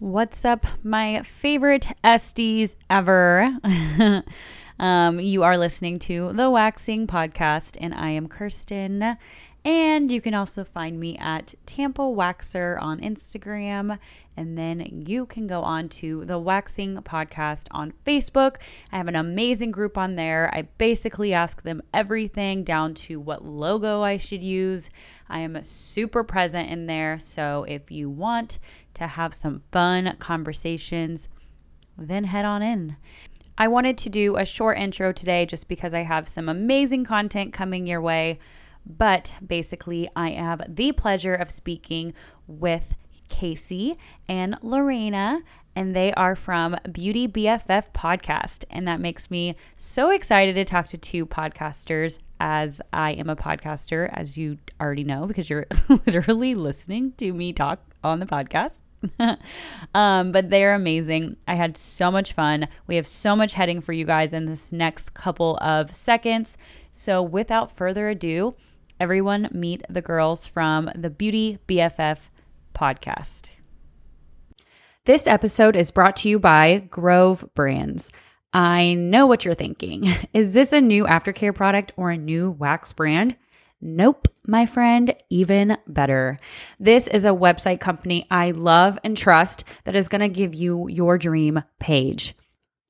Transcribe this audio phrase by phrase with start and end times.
[0.00, 3.58] What's up, my favorite Esties ever?
[4.78, 9.16] um, you are listening to the Waxing Podcast, and I am Kirsten.
[9.64, 13.98] And you can also find me at Tampa Waxer on Instagram.
[14.36, 18.56] And then you can go on to the Waxing Podcast on Facebook.
[18.92, 20.48] I have an amazing group on there.
[20.54, 24.90] I basically ask them everything down to what logo I should use.
[25.28, 27.18] I am super present in there.
[27.18, 28.58] So if you want
[28.94, 31.28] to have some fun conversations,
[31.96, 32.96] then head on in.
[33.60, 37.52] I wanted to do a short intro today just because I have some amazing content
[37.52, 38.38] coming your way.
[38.88, 42.14] But basically, I have the pleasure of speaking
[42.46, 42.94] with
[43.28, 43.96] Kasey
[44.28, 45.42] and Lorena,
[45.76, 48.64] and they are from Beauty BFF Podcast.
[48.70, 53.36] And that makes me so excited to talk to two podcasters as I am a
[53.36, 55.66] podcaster, as you already know, because you're
[56.06, 58.80] literally listening to me talk on the podcast.
[59.94, 61.36] um, but they're amazing.
[61.46, 62.68] I had so much fun.
[62.86, 66.56] We have so much heading for you guys in this next couple of seconds.
[66.92, 68.56] So, without further ado,
[69.00, 72.18] everyone meet the girls from the Beauty BFF
[72.74, 73.50] podcast.
[75.04, 78.10] This episode is brought to you by Grove Brands.
[78.52, 80.12] I know what you're thinking.
[80.32, 83.36] Is this a new aftercare product or a new wax brand?
[83.80, 86.38] Nope, my friend, even better.
[86.80, 90.88] This is a website company I love and trust that is going to give you
[90.88, 92.34] your dream page.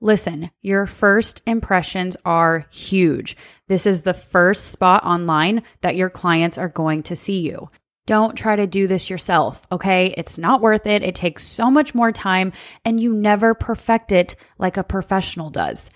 [0.00, 3.36] Listen, your first impressions are huge.
[3.66, 7.68] This is the first spot online that your clients are going to see you.
[8.06, 10.14] Don't try to do this yourself, okay?
[10.16, 11.02] It's not worth it.
[11.02, 12.52] It takes so much more time
[12.84, 15.90] and you never perfect it like a professional does.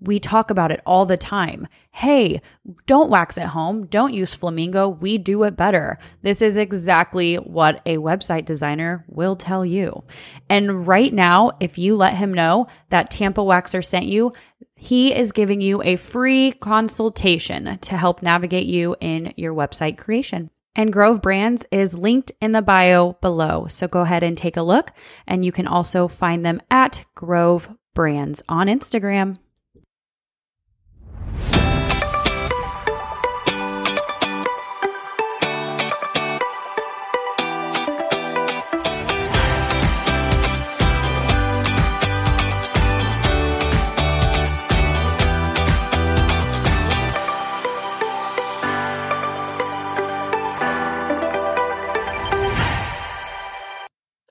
[0.00, 1.68] We talk about it all the time.
[1.90, 2.42] Hey,
[2.86, 3.86] don't wax at home.
[3.86, 4.88] Don't use Flamingo.
[4.88, 5.98] We do it better.
[6.22, 10.04] This is exactly what a website designer will tell you.
[10.50, 14.32] And right now, if you let him know that Tampa Waxer sent you,
[14.74, 20.50] he is giving you a free consultation to help navigate you in your website creation.
[20.74, 23.66] And Grove Brands is linked in the bio below.
[23.66, 24.92] So go ahead and take a look.
[25.26, 29.38] And you can also find them at Grove Brands on Instagram.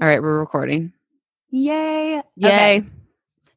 [0.05, 0.93] All right, we're recording.
[1.49, 2.21] Yay.
[2.35, 2.45] Yay.
[2.45, 2.83] Okay.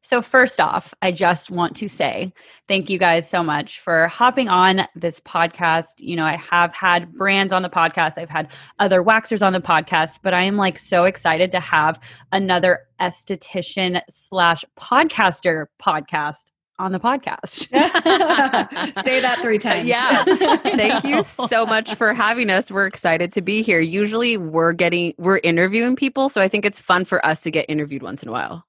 [0.01, 2.33] So, first off, I just want to say
[2.67, 5.99] thank you guys so much for hopping on this podcast.
[5.99, 8.49] You know, I have had brands on the podcast, I've had
[8.79, 11.99] other waxers on the podcast, but I am like so excited to have
[12.31, 16.45] another esthetician slash podcaster podcast
[16.79, 17.67] on the podcast.
[19.03, 19.87] Say that three times.
[19.87, 20.23] Yeah.
[20.63, 22.71] Thank you so much for having us.
[22.71, 23.79] We're excited to be here.
[23.79, 27.65] Usually we're getting we're interviewing people, so I think it's fun for us to get
[27.69, 28.65] interviewed once in a while.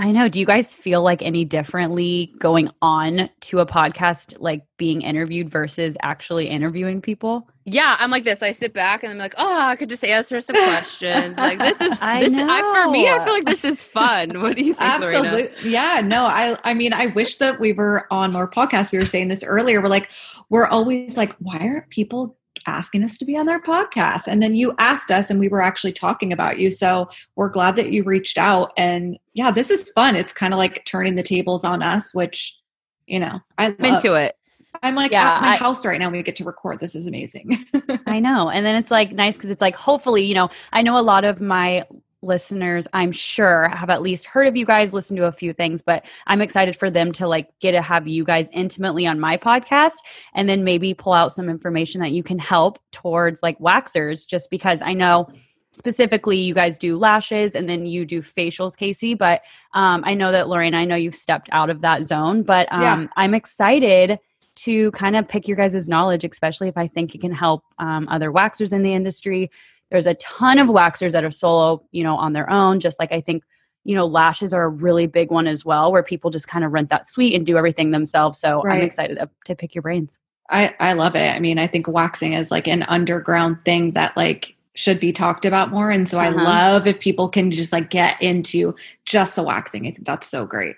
[0.00, 0.30] I know.
[0.30, 5.50] Do you guys feel like any differently going on to a podcast, like being interviewed
[5.50, 7.46] versus actually interviewing people?
[7.66, 8.42] Yeah, I'm like this.
[8.42, 11.36] I sit back and I'm like, oh, I could just answer some questions.
[11.36, 13.10] like this is I this I, for me.
[13.10, 14.40] I feel like this is fun.
[14.40, 15.18] What do you think, Lorena?
[15.18, 15.70] Absolutely.
[15.70, 16.00] Yeah.
[16.02, 18.92] No, I I mean, I wish that we were on more podcasts.
[18.92, 19.82] We were saying this earlier.
[19.82, 20.10] We're like,
[20.48, 24.26] we're always like, why aren't people asking us to be on their podcast?
[24.26, 26.70] And then you asked us and we were actually talking about you.
[26.70, 28.72] So we're glad that you reached out.
[28.76, 30.16] And yeah, this is fun.
[30.16, 32.58] It's kind of like turning the tables on us, which,
[33.06, 33.94] you know, I I'm love.
[34.04, 34.36] into it.
[34.82, 36.10] I'm like Yeah, at my I- house right now.
[36.10, 36.80] We get to record.
[36.80, 37.64] This is amazing.
[38.06, 38.48] I know.
[38.50, 41.24] And then it's like nice because it's like, hopefully, you know, I know a lot
[41.24, 41.84] of my
[42.22, 45.82] listeners, I'm sure, have at least heard of you guys, listened to a few things,
[45.82, 49.36] but I'm excited for them to like get to have you guys intimately on my
[49.36, 49.96] podcast
[50.34, 54.50] and then maybe pull out some information that you can help towards like waxers, just
[54.50, 55.28] because I know
[55.72, 59.40] specifically you guys do lashes and then you do facials kasey but
[59.72, 62.82] um, i know that lorena i know you've stepped out of that zone but um,
[62.82, 63.06] Yeah.
[63.16, 64.18] i'm excited
[64.56, 68.08] to kind of pick your guys' knowledge especially if i think it can help um,
[68.08, 69.48] other waxers in the industry
[69.90, 73.12] there's a ton of waxers that are solo you know on their own just like
[73.12, 73.42] i think
[73.84, 76.72] you know lashes are a really big one as well where people just kind of
[76.72, 80.18] rent that suite and do everything themselves so i'm excited to, to pick your brains
[80.52, 81.32] I, I love it.
[81.32, 85.44] I mean, I think waxing is like an underground thing that like should be talked
[85.44, 85.92] about more.
[85.92, 86.44] And so I Uh-huh.
[86.44, 89.86] love if people can just like get into just the waxing.
[89.86, 90.74] I think that's so great.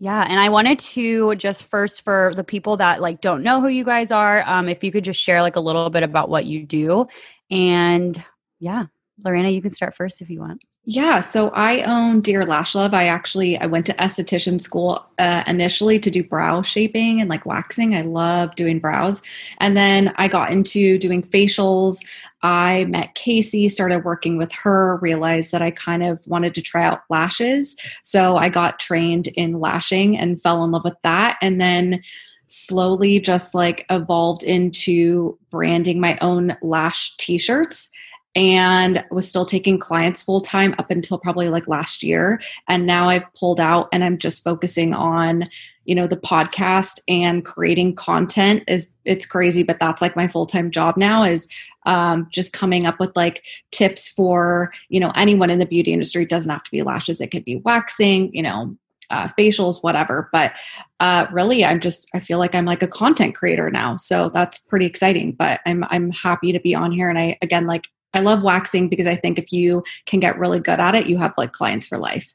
[0.00, 3.66] Yeah, and I wanted to just first for the people that like don't know who
[3.66, 6.44] you guys are, um, if you could just share like a little bit about what
[6.46, 7.06] you do,
[7.50, 8.22] and
[8.58, 8.86] yeah,
[9.24, 10.62] Lorena, you can start first if you want.
[10.90, 12.94] Yeah, so I own Dear Lash Love.
[12.94, 17.44] I actually I went to esthetician school uh, initially to do brow shaping and like
[17.44, 17.94] waxing.
[17.94, 19.20] I love doing brows,
[19.58, 21.98] and then I got into doing facials.
[22.42, 26.84] I met Kasey, started working with her, realized that I kind of wanted to try
[26.84, 31.60] out lashes, so I got trained in lashing and fell in love with that, and
[31.60, 32.02] then
[32.48, 37.90] slowly just like evolved into branding my own lash t-shirts
[38.34, 42.40] and was still taking clients full time up until probably like last year.
[42.68, 45.48] And now I've pulled out and I'm just focusing on
[45.84, 50.70] you know the podcast and creating content is it's crazy but that's like my full-time
[50.70, 51.48] job now is
[51.86, 56.24] um, just coming up with like tips for you know anyone in the beauty industry.
[56.24, 57.22] It doesn't have to be lashes.
[57.22, 58.76] It could be waxing you know
[59.10, 60.52] uh, facials whatever but
[61.00, 64.58] uh, really i'm just i feel like i'm like a content creator now so that's
[64.58, 68.20] pretty exciting but i'm i'm happy to be on here and i again like I
[68.20, 71.34] love waxing because I think if you can get really good at it, you have
[71.36, 72.34] like clients for life.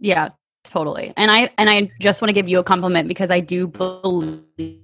[0.00, 0.30] Yeah,
[0.64, 1.12] totally.
[1.16, 4.80] And I and I just want to give you a compliment because I do believe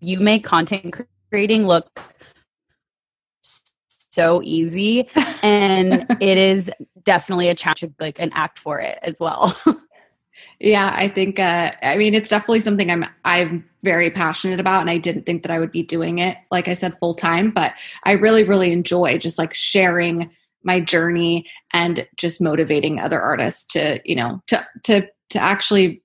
[0.00, 0.94] you make content
[1.30, 2.00] creating look
[4.18, 5.08] so easy.
[5.42, 6.70] And it is
[7.04, 9.56] definitely a challenge like an act for it as well.
[10.60, 14.90] Yeah, I think uh I mean it's definitely something I'm I'm very passionate about and
[14.90, 17.74] I didn't think that I would be doing it like I said full time, but
[18.04, 20.30] I really really enjoy just like sharing
[20.64, 26.02] my journey and just motivating other artists to, you know, to to to actually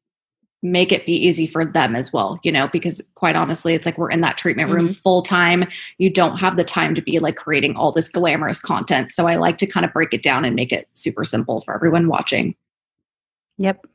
[0.64, 3.98] make it be easy for them as well, you know, because quite honestly, it's like
[3.98, 4.94] we're in that treatment room mm-hmm.
[4.94, 5.66] full time.
[5.98, 9.12] You don't have the time to be like creating all this glamorous content.
[9.12, 11.76] So I like to kind of break it down and make it super simple for
[11.76, 12.56] everyone watching.
[13.58, 13.86] Yep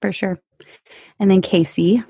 [0.00, 0.38] for sure.
[1.18, 2.04] And then Kasey.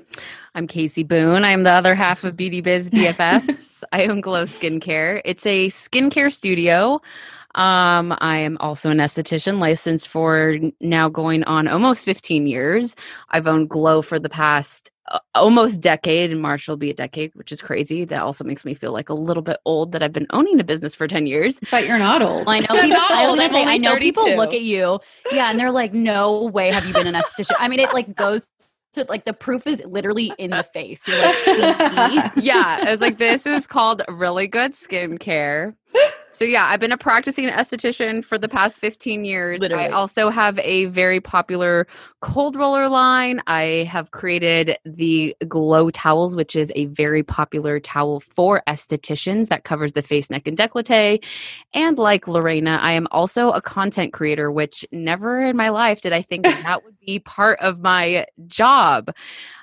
[0.55, 1.43] I'm Kasey Boone.
[1.43, 3.83] I'm the other half of Beauty Biz BFFs.
[3.91, 5.21] I own Glow Skincare.
[5.25, 7.01] It's a skincare studio.
[7.55, 12.95] Um, I am also an esthetician licensed for now going on almost 15 years.
[13.29, 16.31] I've owned Glow for the past uh, almost decade.
[16.31, 18.05] and March will be a decade, which is crazy.
[18.05, 20.63] That also makes me feel like a little bit old that I've been owning a
[20.63, 21.59] business for 10 years.
[21.71, 22.47] But you're not old.
[22.47, 24.99] I know people, I, say, I know people look at you.
[25.31, 25.49] Yeah.
[25.49, 27.55] And they're like, no way have you been an esthetician.
[27.57, 28.47] I mean, it like goes
[28.93, 31.07] to like the proof is literally in the face.
[31.07, 31.35] You're like,
[32.35, 32.79] yeah.
[32.81, 35.75] I was like, this is called really good skincare.
[36.39, 39.59] So yeah, I've been a practicing esthetician for the past 15 years.
[39.59, 39.83] Literally.
[39.83, 41.85] I also have a very popular
[42.21, 43.41] cold roller line.
[43.45, 49.65] I have created the Glow towels, which is a very popular towel for estheticians that
[49.65, 51.21] covers the face, neck, and décolleté.
[51.73, 56.13] And like Lorena, I am also a content creator, which never in my life did
[56.13, 59.13] I think that would be part of my job.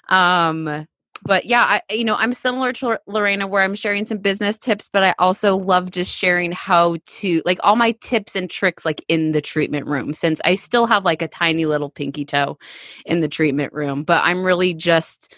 [0.08, 0.86] Um,
[1.22, 4.88] but yeah, I, you know, I'm similar to Lorena where I'm sharing some business tips,
[4.88, 9.04] but I also love just sharing how to like all my tips and tricks like
[9.08, 12.58] in the treatment room since I still have like a tiny little pinky toe
[13.04, 14.04] in the treatment room.
[14.04, 15.34] But I'm really just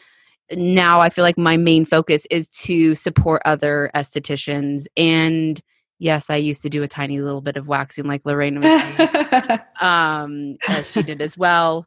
[0.53, 5.61] now I feel like my main focus is to support other estheticians and
[5.99, 10.57] yes, I used to do a tiny little bit of waxing like Lorena was um,
[10.69, 11.87] as she did as well.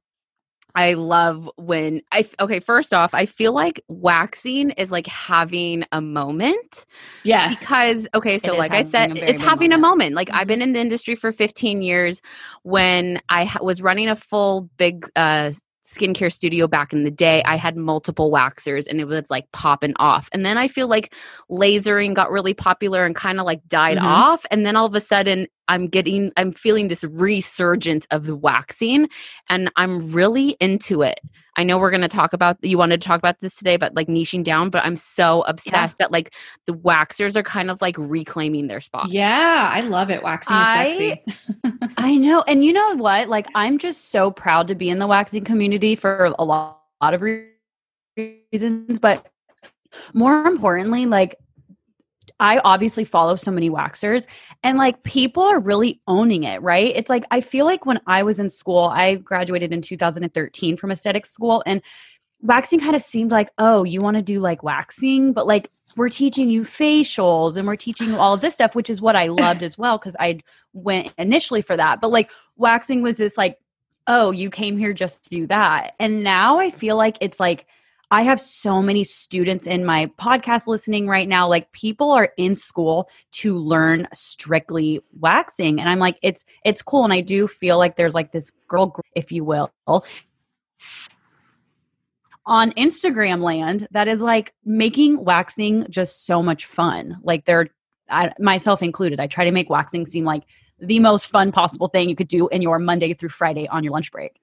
[0.76, 6.02] I love when I okay, first off, I feel like waxing is like having a
[6.02, 6.86] moment.
[7.24, 7.60] Yes.
[7.60, 9.74] Because okay, so like I said, it's having moment.
[9.74, 10.16] a moment.
[10.16, 10.70] Like I've been mm-hmm.
[10.70, 12.22] in the industry for 15 years
[12.64, 15.52] when I ha- was running a full big uh
[15.84, 19.94] skincare studio back in the day, I had multiple waxers and it was like popping
[19.98, 20.30] off.
[20.32, 21.14] And then I feel like
[21.50, 24.08] lasering got really popular and kind of like died mm-hmm.
[24.08, 24.46] off.
[24.52, 29.08] And then all of a sudden, I'm getting, I'm feeling this resurgence of the waxing
[29.50, 31.20] and I'm really into it.
[31.58, 33.94] I know we're going to talk about, you wanted to talk about this today, but
[33.94, 36.06] like niching down, but I'm so obsessed yeah.
[36.06, 36.34] that like
[36.66, 39.10] the waxers are kind of like reclaiming their spot.
[39.10, 40.24] Yeah, I love it.
[40.24, 41.24] Waxing is sexy.
[41.98, 42.42] I know.
[42.48, 43.28] And you know what?
[43.28, 47.14] Like, I'm just so proud to be in the waxing community for a lot, lot
[47.14, 49.28] of reasons, but
[50.14, 51.36] more importantly, like,
[52.42, 54.26] I obviously follow so many waxers
[54.64, 56.92] and like people are really owning it, right?
[56.96, 60.92] It's like I feel like when I was in school, I graduated in 2013 from
[60.92, 61.84] aesthetic school and
[62.42, 66.10] waxing kind of seemed like, oh, you want to do like waxing, but like we're
[66.10, 69.28] teaching you facials and we're teaching you all of this stuff, which is what I
[69.28, 70.40] loved as well because I
[70.74, 72.02] went initially for that.
[72.02, 73.60] But like waxing was this like,
[74.08, 75.94] oh, you came here just to do that.
[76.00, 77.68] And now I feel like it's like
[78.12, 81.48] I have so many students in my podcast listening right now.
[81.48, 85.80] Like people are in school to learn strictly waxing.
[85.80, 87.06] And I'm like, it's it's cool.
[87.06, 89.72] And I do feel like there's like this girl, if you will,
[92.46, 97.18] on Instagram land that is like making waxing just so much fun.
[97.24, 97.70] Like they're
[98.10, 100.44] I, myself included, I try to make waxing seem like
[100.80, 103.94] the most fun possible thing you could do in your Monday through Friday on your
[103.94, 104.41] lunch break.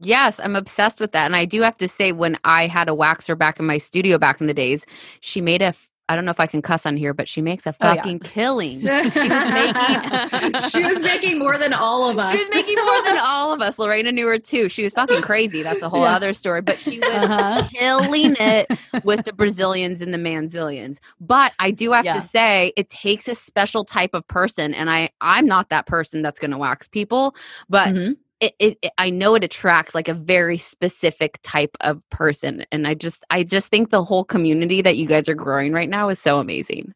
[0.00, 1.26] Yes, I'm obsessed with that.
[1.26, 4.18] And I do have to say, when I had a waxer back in my studio
[4.18, 4.84] back in the days,
[5.20, 5.74] she made a
[6.08, 8.24] I don't know if I can cuss on here, but she makes a fucking oh,
[8.24, 8.30] yeah.
[8.30, 8.80] killing.
[8.86, 12.30] She was making She was making more than all of us.
[12.30, 13.78] She was making more than all of us.
[13.78, 14.68] Lorena knew her too.
[14.68, 15.62] She was fucking crazy.
[15.62, 16.14] That's a whole yeah.
[16.14, 16.62] other story.
[16.62, 17.68] But she was uh-huh.
[17.72, 18.70] killing it
[19.02, 21.00] with the Brazilians and the Manzilians.
[21.20, 22.12] But I do have yeah.
[22.12, 24.74] to say it takes a special type of person.
[24.74, 27.34] And I I'm not that person that's gonna wax people,
[27.68, 32.02] but mm-hmm it, it, it, i know it attracts like a very specific type of
[32.10, 35.72] person and i just i just think the whole community that you guys are growing
[35.72, 36.92] right now is so amazing.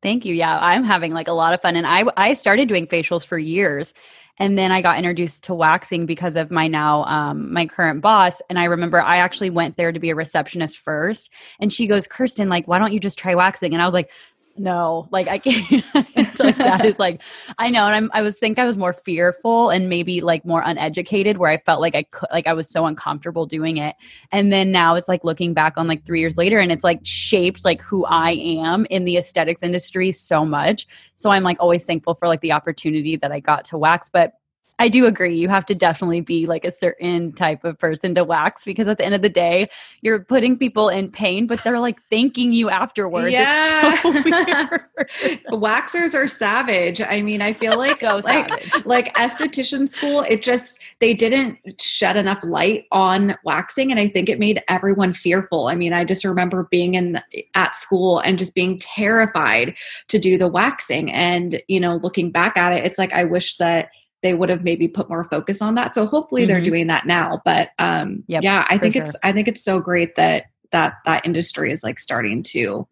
[0.00, 2.86] Thank you yeah i'm having like a lot of fun and i i started doing
[2.86, 3.94] facials for years
[4.38, 8.40] and then i got introduced to waxing because of my now um, my current boss
[8.48, 12.06] and i remember i actually went there to be a receptionist first and she goes
[12.06, 13.72] kirsten like why don't you just try waxing?
[13.72, 14.10] And i was like
[14.58, 15.84] no like i can't
[16.38, 17.22] like that is like
[17.58, 20.62] i know and i'm i was think i was more fearful and maybe like more
[20.64, 23.96] uneducated where i felt like i could like i was so uncomfortable doing it.
[24.32, 27.00] And then now it's like looking back on like three years later and it's like
[27.02, 30.86] shaped like who i am in the aesthetics industry so much.
[31.16, 34.34] So i'm like always thankful for like the opportunity that i got to wax but
[34.80, 35.36] I do agree.
[35.36, 38.98] You have to definitely be like a certain type of person to wax because at
[38.98, 39.66] the end of the day,
[40.02, 43.32] you're putting people in pain, but they're like thanking you afterwards.
[43.32, 44.00] Yeah.
[44.00, 44.12] So
[45.50, 47.02] Waxers are savage.
[47.02, 52.16] I mean, I feel like so like like esthetician school, it just they didn't shed
[52.16, 55.66] enough light on waxing and I think it made everyone fearful.
[55.66, 57.20] I mean, I just remember being in
[57.54, 62.56] at school and just being terrified to do the waxing and, you know, looking back
[62.56, 63.90] at it, it's like I wish that
[64.22, 65.94] they would have maybe put more focus on that.
[65.94, 66.48] So hopefully mm-hmm.
[66.48, 67.40] they're doing that now.
[67.44, 69.02] But um, yep, yeah, I think sure.
[69.02, 72.86] it's I think it's so great that that that industry is like starting to,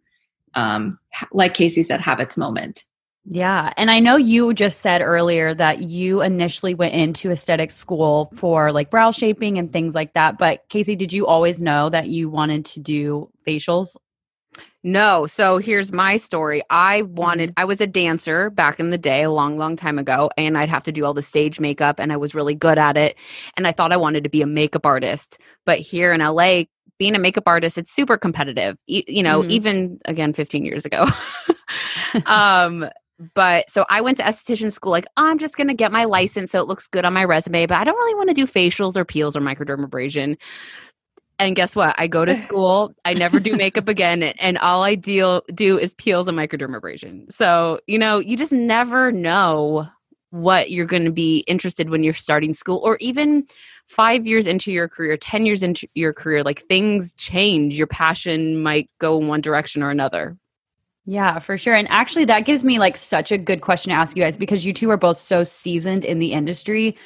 [0.54, 0.98] um,
[1.32, 2.84] like Kasey said, have its moment.
[3.28, 3.72] Yeah.
[3.76, 8.70] And I know you just said earlier that you initially went into aesthetic school for
[8.70, 10.38] like brow shaping and things like that.
[10.38, 13.96] But Kasey, did you always know that you wanted to do facials
[14.86, 15.26] no.
[15.26, 16.62] So here's my story.
[16.70, 17.60] I wanted, mm-hmm.
[17.60, 20.68] I was a dancer back in the day, a long, long time ago, and I'd
[20.68, 23.18] have to do all the stage makeup, and I was really good at it.
[23.56, 25.38] And I thought I wanted to be a makeup artist.
[25.64, 26.66] But here in LA,
[27.00, 28.78] being a makeup artist, it's super competitive.
[28.86, 29.50] You, you know, mm-hmm.
[29.50, 31.08] even again, 15 years ago.
[32.26, 32.88] um,
[33.34, 36.52] but so I went to esthetician school, like, I'm just going to get my license
[36.52, 38.96] so it looks good on my resume, but I don't really want to do facials
[38.96, 40.36] or peels or microdermabrasion.
[41.38, 41.94] And guess what?
[41.98, 45.94] I go to school, I never do makeup again, and all I deal do is
[45.94, 47.30] peels and microdermabrasion.
[47.32, 49.88] So, you know, you just never know
[50.30, 53.46] what you're going to be interested when you're starting school or even
[53.86, 57.74] 5 years into your career, 10 years into your career, like things change.
[57.74, 60.36] Your passion might go in one direction or another.
[61.06, 61.74] Yeah, for sure.
[61.74, 64.66] And actually that gives me like such a good question to ask you guys because
[64.66, 66.96] you two are both so seasoned in the industry.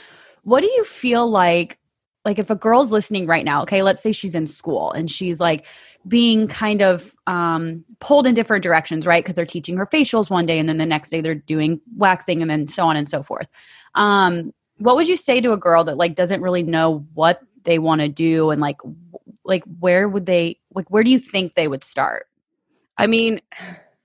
[0.43, 1.79] What do you feel like
[2.25, 5.41] like if a girl's listening right now okay let's say she's in school and she's
[5.41, 5.67] like
[6.09, 9.23] being kind of um, pulled in different directions right?
[9.23, 12.41] Because they're teaching her facials one day and then the next day they're doing waxing
[12.41, 13.49] and then so on and so forth.
[13.95, 17.79] Um, what would you say to a girl that like doesn't really know what they
[17.79, 18.79] want to do and like
[19.45, 22.27] like where would they like where do you think they would start?
[22.97, 23.41] I mean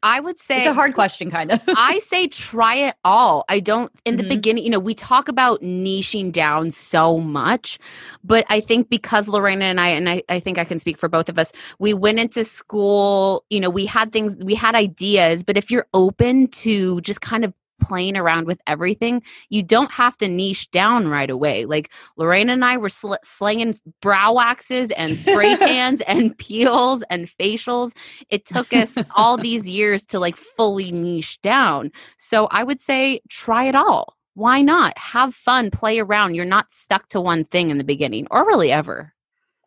[0.06, 1.60] I would say it's a hard question, kind of.
[1.68, 3.44] I say try it all.
[3.50, 4.30] I don't, in the mm-hmm.
[4.30, 7.80] beginning, you know, we talk about niching down so much,
[8.24, 11.10] but I think because Lorena and I, and I, I think I can speak for
[11.10, 15.44] both of us, we went into school, you know, we had things, we had ideas,
[15.44, 17.52] but if you're open to just kind of
[17.88, 19.22] playing around with everything.
[19.50, 21.66] You don't have to niche down right away.
[21.66, 27.28] Like Lorena and I were sl- slinging brow waxes and spray tans and peels and
[27.28, 27.92] facials.
[28.30, 31.92] It took us all these years to like fully niche down.
[32.18, 34.16] So I would say try it all.
[34.34, 34.98] Why not?
[34.98, 36.36] Have fun, play around.
[36.36, 39.15] You're not stuck to one thing in the beginning or really ever.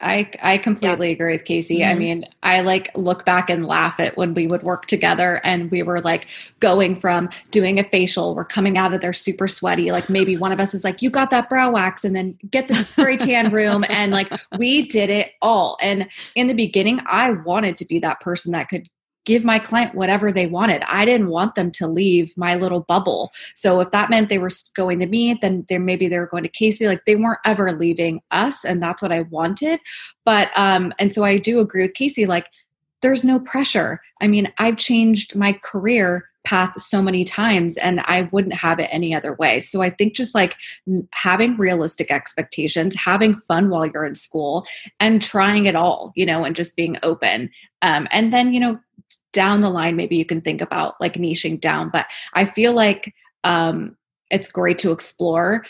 [0.01, 1.15] I I completely yeah.
[1.15, 1.79] agree with Kasey.
[1.79, 1.91] Mm-hmm.
[1.91, 5.71] I mean, I like look back and laugh at when we would work together and
[5.71, 6.29] we were like
[6.61, 9.91] going from doing a facial, we're coming out of there super sweaty.
[9.91, 12.69] Like maybe one of us is like, "You got that brow wax," and then get
[12.69, 15.77] the spray tan room, and like we did it all.
[15.81, 18.89] And in the beginning, I wanted to be that person that could
[19.29, 20.83] give my client whatever they wanted.
[20.89, 23.31] I didn't want them to leave my little bubble.
[23.55, 26.45] So if that meant they were going to me, then they maybe they were going
[26.45, 26.87] to Kasey.
[26.87, 29.81] Like they weren't ever leaving us, and that's what I wanted.
[30.25, 32.27] But um, and so I do agree with Kasey.
[32.27, 32.47] Like
[33.03, 34.01] there's no pressure.
[34.23, 38.89] I mean, I've changed my career path so many times and I wouldn't have it
[38.91, 39.61] any other way.
[39.61, 40.57] So I think just like
[41.13, 44.67] having realistic expectations, having fun while you're in school
[44.99, 47.51] and trying it all, you know, and just being open.
[47.83, 48.81] Um, and then, you know,
[49.33, 53.15] down the line maybe you can think about like niching down but i feel like
[53.45, 53.97] um
[54.31, 55.65] it's great to explore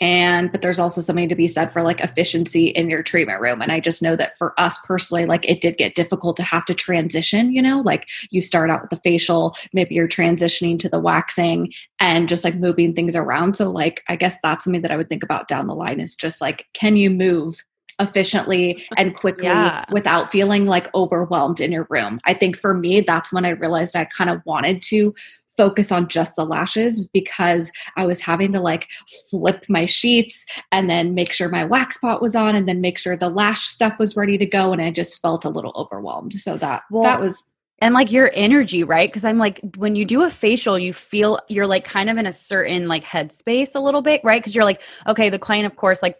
[0.00, 3.60] and but there's also something to be said for like efficiency in your treatment room
[3.60, 6.64] and i just know that for us personally like it did get difficult to have
[6.64, 7.80] to transition you know?
[7.80, 12.44] Like you start out with the facial maybe you're transitioning to the waxing and just
[12.44, 15.48] like moving things around so like i guess that's something that i would think about
[15.48, 17.62] down the line is just like can you move
[18.00, 19.84] efficiently and quickly yeah.
[19.92, 22.18] without feeling like overwhelmed in your room.
[22.24, 25.14] I think for me, that's when I realized I kind of wanted to
[25.56, 28.88] focus on just the lashes because I was having to like
[29.30, 32.96] flip my sheets and then make sure my wax pot was on and then make
[32.96, 36.32] sure the lash stuff was ready to go and I just felt a little overwhelmed.
[36.34, 37.50] So that well, that was
[37.82, 39.08] and like your energy, right?
[39.08, 42.26] Because I'm like, when you do a facial, you feel you're like kind of in
[42.26, 44.40] a certain like headspace a little bit, right?
[44.40, 46.18] Because you're like, okay, the client, of course, like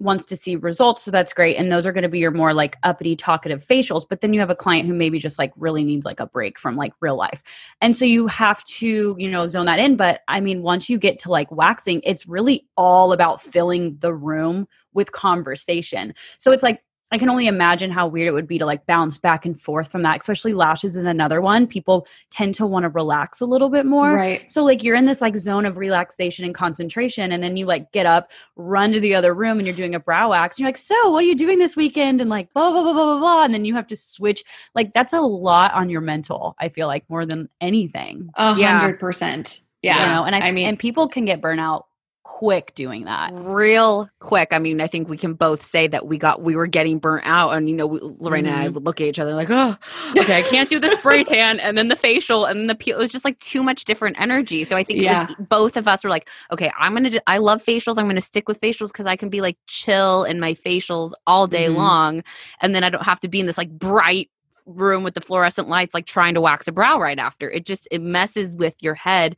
[0.00, 2.52] wants to see results so that's great and those are going to be your more
[2.54, 5.84] like uppity talkative facials but then you have a client who maybe just like really
[5.84, 7.42] needs like a break from like real life.
[7.80, 10.98] And so you have to you know zone that in but i mean once you
[10.98, 16.14] get to like waxing it's really all about filling the room with conversation.
[16.38, 19.18] So it's like I can only imagine how weird it would be to like bounce
[19.18, 21.66] back and forth from that, especially lashes is another one.
[21.66, 24.14] People tend to want to relax a little bit more.
[24.14, 24.50] Right.
[24.50, 27.90] So like you're in this like zone of relaxation and concentration, and then you like
[27.92, 30.56] get up, run to the other room, and you're doing a brow wax.
[30.56, 32.20] And you're like, so what are you doing this weekend?
[32.20, 33.44] And like blah blah blah blah blah blah.
[33.44, 34.44] And then you have to switch.
[34.74, 36.54] Like that's a lot on your mental.
[36.58, 38.30] I feel like more than anything.
[38.34, 39.60] A hundred percent.
[39.82, 40.00] Yeah.
[40.00, 41.84] You know, and I, I mean, and people can get burnout
[42.30, 46.16] quick doing that real quick i mean i think we can both say that we
[46.16, 48.54] got we were getting burnt out and you know lorena mm-hmm.
[48.54, 48.74] and i mm-hmm.
[48.74, 49.76] would look at each other like oh
[50.16, 52.96] okay i can't do the spray tan and then the facial and then the peel
[52.96, 55.26] it was just like too much different energy so i think yeah.
[55.26, 58.20] was, both of us were like okay i'm gonna do, i love facials i'm gonna
[58.20, 61.78] stick with facials because i can be like chill in my facials all day mm-hmm.
[61.78, 62.22] long
[62.60, 64.30] and then i don't have to be in this like bright
[64.70, 67.88] room with the fluorescent lights like trying to wax a brow right after it just
[67.90, 69.36] it messes with your head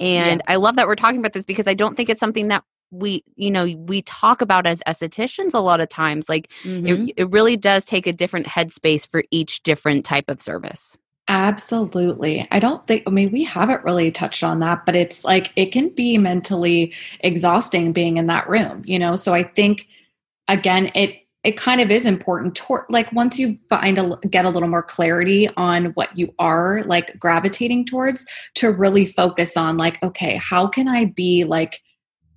[0.00, 0.52] and yeah.
[0.52, 3.24] i love that we're talking about this because i don't think it's something that we
[3.36, 6.86] you know we talk about as estheticians a lot of times like mm-hmm.
[7.08, 12.46] it, it really does take a different headspace for each different type of service Absolutely.
[12.50, 15.72] I don't think, I mean, we haven't really touched on that, but it's like it
[15.72, 19.16] can be mentally exhausting being in that room, you know?
[19.16, 19.88] So I think,
[20.48, 24.50] again, it, it kind of is important to like once you find a get a
[24.50, 30.02] little more clarity on what you are like gravitating towards to really focus on like
[30.02, 31.80] okay how can i be like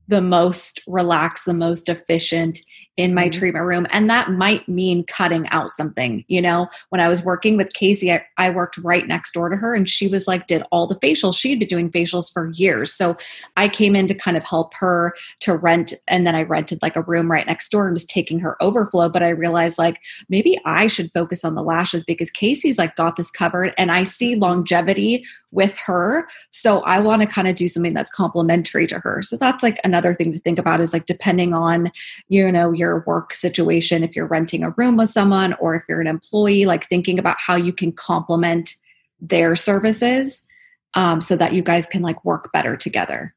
[0.07, 2.59] the most relaxed the most efficient
[2.97, 3.39] in my mm-hmm.
[3.39, 3.87] treatment room.
[3.91, 6.25] And that might mean cutting out something.
[6.27, 9.55] You know, when I was working with Kasey, I, I, worked right next door to
[9.55, 11.37] her and she was like, did all the facials.
[11.37, 12.91] She'd been doing facials for years.
[12.91, 13.15] So
[13.55, 15.93] I came in to kind of help her to rent.
[16.07, 19.09] And then I rented like a room right next door and was taking her overflow.
[19.09, 23.15] But I realized like maybe I should focus on the lashes because Kasey's like got
[23.15, 26.27] this covered and I see longevity with her.
[26.51, 29.21] So I want to kind of do something that's complementary to her.
[29.21, 31.91] So that's like another thing to think about is like depending on,
[32.27, 35.83] you know, your your work situation, if you're renting a room with someone or if
[35.87, 38.75] you're an employee, like thinking about how you can complement
[39.19, 40.47] their services
[40.93, 43.35] um, so that you guys can like work better together.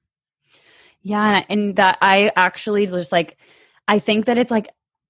[1.03, 1.45] Yeah.
[1.49, 3.37] And that I actually just like,
[3.89, 4.69] I think that it's like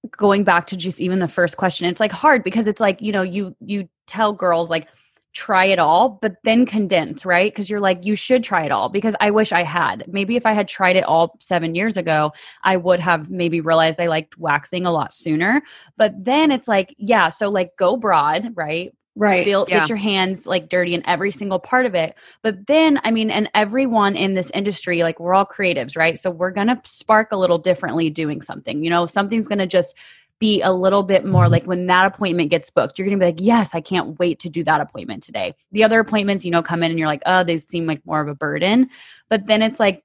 [0.09, 3.11] going back to just even the first question, it's like hard because it's like, you
[3.11, 4.87] know, you, you tell girls like,
[5.33, 7.51] try it all, but then condense, right?
[7.51, 10.03] Because you're like, you should try it all because I wish I had.
[10.07, 13.99] Maybe if I had tried it all seven years ago, I would have maybe realized
[13.99, 15.61] I liked waxing a lot sooner.
[15.97, 18.93] But then it's like, yeah, so like go broad, right?
[19.15, 19.43] Right.
[19.43, 19.79] Feel, yeah.
[19.79, 22.15] Get your hands like dirty in every single part of it.
[22.43, 26.17] But then, I mean, and everyone in this industry, like we're all creatives, right?
[26.17, 28.83] So we're going to spark a little differently doing something.
[28.83, 29.95] You know, something's going to just
[30.41, 33.27] be a little bit more like when that appointment gets booked, you're going to be
[33.27, 35.53] like, yes, I can't wait to do that appointment today.
[35.71, 38.21] The other appointments, you know, come in and you're like, oh, they seem like more
[38.21, 38.89] of a burden.
[39.29, 40.03] But then it's like,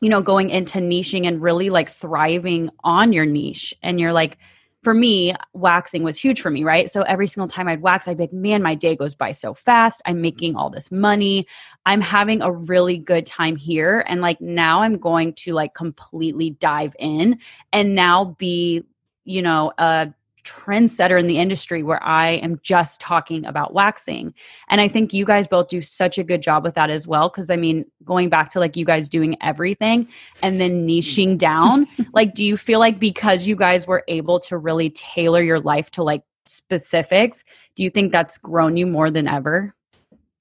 [0.00, 3.74] you know, going into niching and really like thriving on your niche.
[3.82, 4.38] And you're like,
[4.84, 6.88] for me, waxing was huge for me, right?
[6.88, 9.52] So every single time I'd wax, I'd be like, man, my day goes by so
[9.52, 10.00] fast.
[10.06, 11.48] I'm making all this money.
[11.86, 14.04] I'm having a really good time here.
[14.06, 17.40] And like now I'm going to like completely dive in
[17.72, 18.84] and now be
[19.26, 20.12] you know, a
[20.46, 24.32] trendsetter in the industry where I am just talking about waxing.
[24.68, 27.28] And I think you guys both do such a good job with that as well.
[27.28, 30.08] Cause I mean, going back to like you guys doing everything
[30.42, 31.38] and then niching mm.
[31.38, 35.60] down, like, do you feel like because you guys were able to really tailor your
[35.60, 37.42] life to like specifics,
[37.74, 39.74] do you think that's grown you more than ever?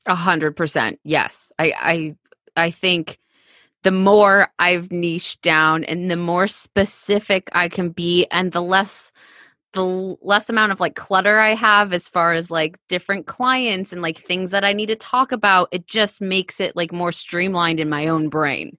[0.06, 1.00] A hundred percent.
[1.04, 1.52] Yes.
[1.58, 2.16] I, I,
[2.56, 3.18] I think
[3.86, 9.12] the more I've niched down and the more specific I can be and the less
[9.74, 14.02] the less amount of like clutter I have as far as like different clients and
[14.02, 17.80] like things that I need to talk about, it just makes it like more streamlined
[17.80, 18.76] in my own brain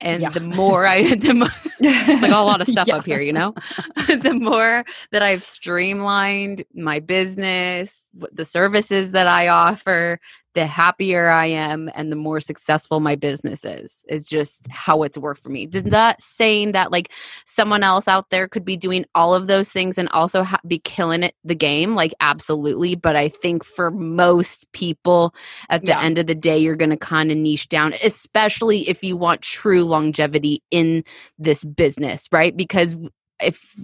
[0.00, 0.30] and yeah.
[0.30, 1.48] the more i the more,
[1.80, 2.96] like a lot of stuff yeah.
[2.96, 3.54] up here you know
[4.06, 10.18] the more that i've streamlined my business the services that i offer
[10.54, 15.18] the happier i am and the more successful my business is is just how it's
[15.18, 17.12] worked for me does that saying that like
[17.44, 20.78] someone else out there could be doing all of those things and also ha- be
[20.78, 25.34] killing it the game like absolutely but i think for most people
[25.68, 26.00] at the yeah.
[26.00, 29.40] end of the day you're going to kind of niche down especially if you want
[29.42, 31.04] true longevity in
[31.38, 32.56] this business, right?
[32.56, 32.96] Because
[33.42, 33.74] if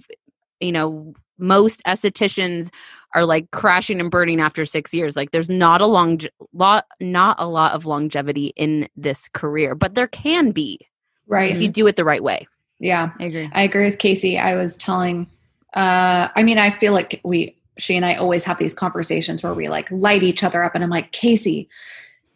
[0.61, 2.71] you know most estheticians
[3.15, 5.17] are like crashing and burning after six years.
[5.17, 6.21] Like there's not a long
[6.53, 10.81] lot, not a lot of longevity in this career, but there can be,
[11.27, 11.55] right?
[11.55, 12.47] If you do it the right way.
[12.79, 13.51] Yeah, I agree.
[13.53, 14.39] I agree with Kasey.
[14.39, 15.27] I was telling,
[15.75, 19.55] uh, I mean, I feel like we, she and I always have these conversations where
[19.55, 21.69] we like light each other up, and I'm like, Kasey,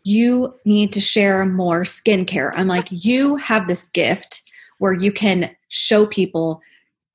[0.03, 2.53] you need to share more skincare.
[2.55, 4.43] I'm like, you have this gift
[4.79, 6.63] where you can show people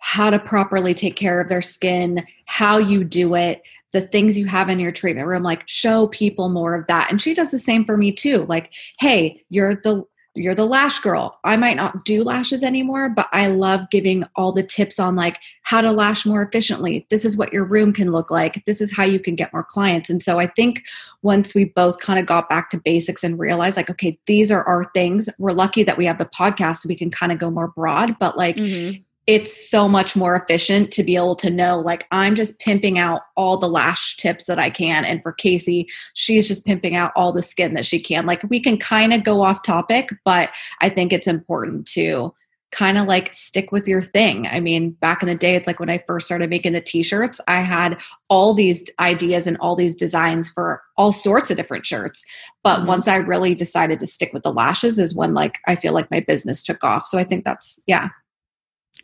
[0.05, 4.45] how to properly take care of their skin, how you do it, the things you
[4.45, 5.41] have in your treatment room.
[5.41, 7.09] Like, show people more of that.
[7.09, 8.45] And she does the same for me too.
[8.47, 11.39] Like, hey, you're the you're the lash girl.
[11.45, 15.39] I might not do lashes anymore, but I love giving all the tips on like
[15.61, 17.07] how to lash more efficiently.
[17.09, 18.61] This is what your room can look like.
[18.65, 20.09] This is how you can get more clients.
[20.09, 20.83] And so I think
[21.21, 24.63] once we both kind of got back to basics and realized like, okay, these are
[24.65, 25.29] our things.
[25.39, 28.19] We're lucky that we have the podcast so we can kind of go more broad,
[28.19, 32.35] but like mm-hmm it's so much more efficient to be able to know like i'm
[32.35, 35.05] just pimping out all the lash tips that i can.
[35.05, 38.25] And for kasey she's just pimping out all the skin that she can.
[38.25, 40.49] Like we can kind of go off topic but
[40.81, 42.33] i think it's important to
[42.71, 44.47] kind of like stick with your thing.
[44.47, 47.39] I mean back in the day it's like when i first started making the t-shirts
[47.47, 47.97] i had
[48.29, 52.25] all these ideas and all these designs for all sorts of different shirts.
[52.63, 52.88] But mm-hmm.
[52.88, 56.11] once i really decided to stick with the lashes is when like i feel like
[56.11, 57.05] my business took off.
[57.05, 58.09] So i think that's yeah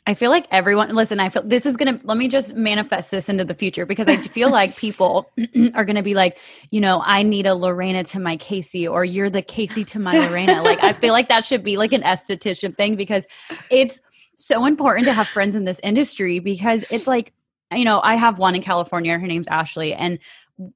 [0.07, 3.11] I feel like everyone, listen, I feel this is going to, let me just manifest
[3.11, 5.29] this into the future because I feel like people
[5.75, 6.39] are going to be like,
[6.71, 10.17] you know, I need a Lorena to my Kasey or you're the Kasey to my
[10.17, 10.63] Lorena.
[10.63, 13.27] like, I feel like that should be like an esthetician thing because
[13.69, 13.99] it's
[14.37, 17.31] so important to have friends in this industry because it's like,
[17.71, 19.17] you know, I have one in California.
[19.19, 19.93] Her name's Ashley.
[19.93, 20.17] And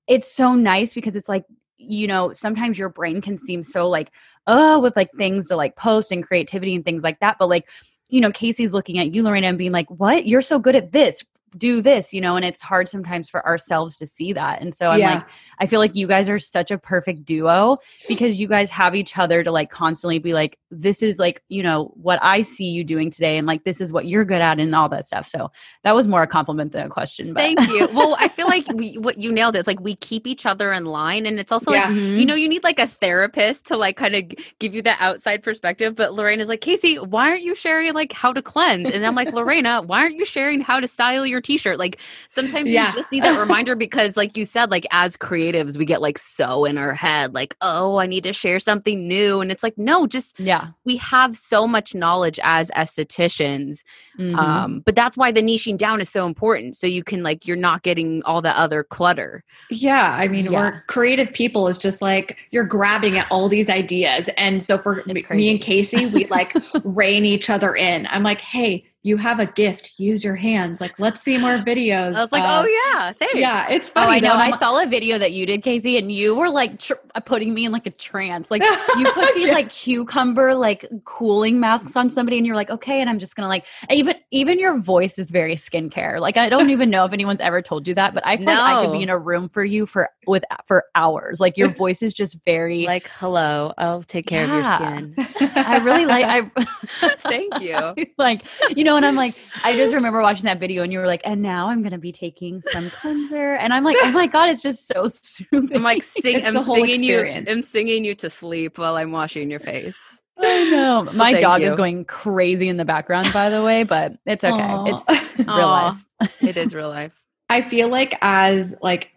[0.08, 1.46] it's so nice because it's like,
[1.78, 4.12] you know, sometimes your brain can seem so like,
[4.46, 7.38] oh, with like things to like post and creativity and things like that.
[7.40, 7.68] But like,
[8.10, 10.28] you know, Kasey's looking at you, Lorena, and being like, what?
[10.28, 11.24] You're so good at this
[11.58, 14.62] do this, you know, and it's hard sometimes for ourselves to see that.
[14.62, 15.14] And so I'm yeah.
[15.16, 15.28] like,
[15.60, 19.18] I feel like you guys are such a perfect duo because you guys have each
[19.18, 22.84] other to like constantly be like, this is like, you know, what I see you
[22.84, 25.28] doing today, and like this is what you're good at, and all that stuff.
[25.28, 25.52] So
[25.84, 27.34] that was more a compliment than a question.
[27.34, 27.42] But.
[27.42, 27.88] Thank you.
[27.94, 29.60] Well, I feel like we, what you nailed it.
[29.60, 31.86] It's like we keep each other in line, and it's also yeah.
[31.86, 32.20] like, mm-hmm.
[32.20, 34.24] you know, you need like a therapist to like kind of
[34.60, 35.96] give you that outside perspective.
[35.96, 38.92] But Lorena is like, Kasey, why aren't you sharing like how to cleanse?
[38.92, 41.80] And I'm like, Lorena, why aren't you sharing how to style your t-shirt?
[41.80, 42.88] Like sometimes yeah.
[42.88, 46.18] you just need that reminder because like you said, like as creatives, we get like
[46.18, 49.42] so in our head, like, oh, I need to share something new.
[49.42, 53.84] And it's like, no, just yeah, we have so much knowledge as estheticians.
[54.20, 54.36] Mm-hmm.
[54.36, 56.76] Um, but that's why the niching down is so important.
[56.76, 59.44] So you can like you're not getting all the other clutter.
[59.70, 60.12] Yeah.
[60.14, 60.52] I mean, yeah.
[60.52, 64.30] we're creative people is just like you're grabbing at all these ideas.
[64.38, 68.08] And so for me and Kasey, we like rein each other in.
[68.10, 69.94] I'm like, hey, you have a gift.
[69.98, 70.82] Use your hands.
[70.82, 72.16] Like, let's see more videos.
[72.16, 73.36] I was like, uh, oh yeah, thanks.
[73.36, 74.08] Yeah, it's funny.
[74.08, 74.34] Oh, I know.
[74.34, 77.54] I saw a video that you did, Kasey, and you were like tr- uh, putting
[77.54, 78.50] me in like a trance.
[78.50, 79.54] Like you put these yeah.
[79.54, 83.48] like cucumber like cooling masks on somebody, and you're like, okay, and I'm just gonna
[83.48, 86.20] like even even your voice is very skincare.
[86.20, 88.54] Like I don't even know if anyone's ever told you that, but I feel no.
[88.54, 91.40] like I could be in a room for you for with for hours.
[91.40, 93.72] Like your voice is just very like hello.
[93.78, 94.98] I'll take care yeah.
[94.98, 95.52] of your skin.
[95.56, 96.26] I really like.
[96.26, 97.94] I thank you.
[98.18, 101.08] like you know and I'm like, I just remember watching that video and you were
[101.08, 103.54] like, and now I'm gonna be taking some cleanser.
[103.54, 105.76] And I'm like, oh my God, it's just so soothing.
[105.76, 107.48] I'm like sing I'm singing experience.
[107.48, 109.98] you I'm singing you to sleep while I'm washing your face.
[110.38, 111.04] I know.
[111.14, 111.68] My well, dog you.
[111.68, 114.56] is going crazy in the background, by the way, but it's okay.
[114.56, 114.90] Aww.
[114.94, 115.98] It's real Aww.
[116.20, 116.42] life.
[116.42, 117.14] it is real life.
[117.50, 119.12] I feel like as like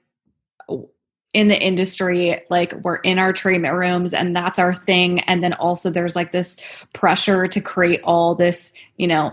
[1.34, 5.52] in the industry like we're in our treatment rooms and that's our thing and then
[5.54, 6.56] also there's like this
[6.94, 9.32] pressure to create all this you know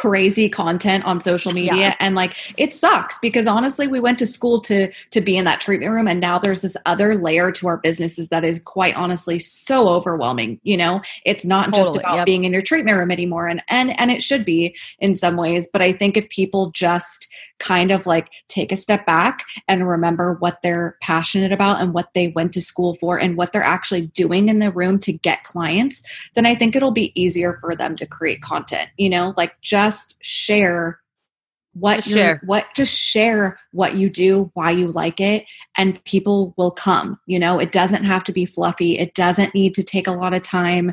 [0.00, 1.94] crazy content on social media yeah.
[2.00, 5.60] and like it sucks because honestly we went to school to to be in that
[5.60, 9.38] treatment room and now there's this other layer to our businesses that is quite honestly
[9.38, 12.24] so overwhelming you know it's not totally, just about yep.
[12.24, 15.68] being in your treatment room anymore and and and it should be in some ways
[15.70, 17.28] but i think if people just
[17.60, 22.12] kind of like take a step back and remember what they're passionate about and what
[22.14, 25.44] they went to school for and what they're actually doing in the room to get
[25.44, 26.02] clients,
[26.34, 28.88] then I think it'll be easier for them to create content.
[28.96, 29.89] You know, like just
[30.20, 31.00] share
[31.74, 35.44] what just share what just share what you do why you like it
[35.76, 39.72] and people will come you know it doesn't have to be fluffy it doesn't need
[39.72, 40.92] to take a lot of time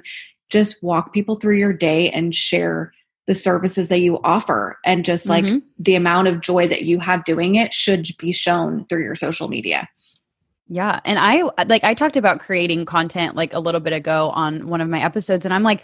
[0.50, 2.94] just walk people through your day and share
[3.28, 5.58] the services that you offer and just like mm-hmm.
[5.78, 9.50] the amount of joy that you have doing it should be shown through your social
[9.50, 9.88] media.
[10.70, 11.00] Yeah.
[11.06, 14.82] And I like, I talked about creating content like a little bit ago on one
[14.82, 15.84] of my episodes, and I'm like,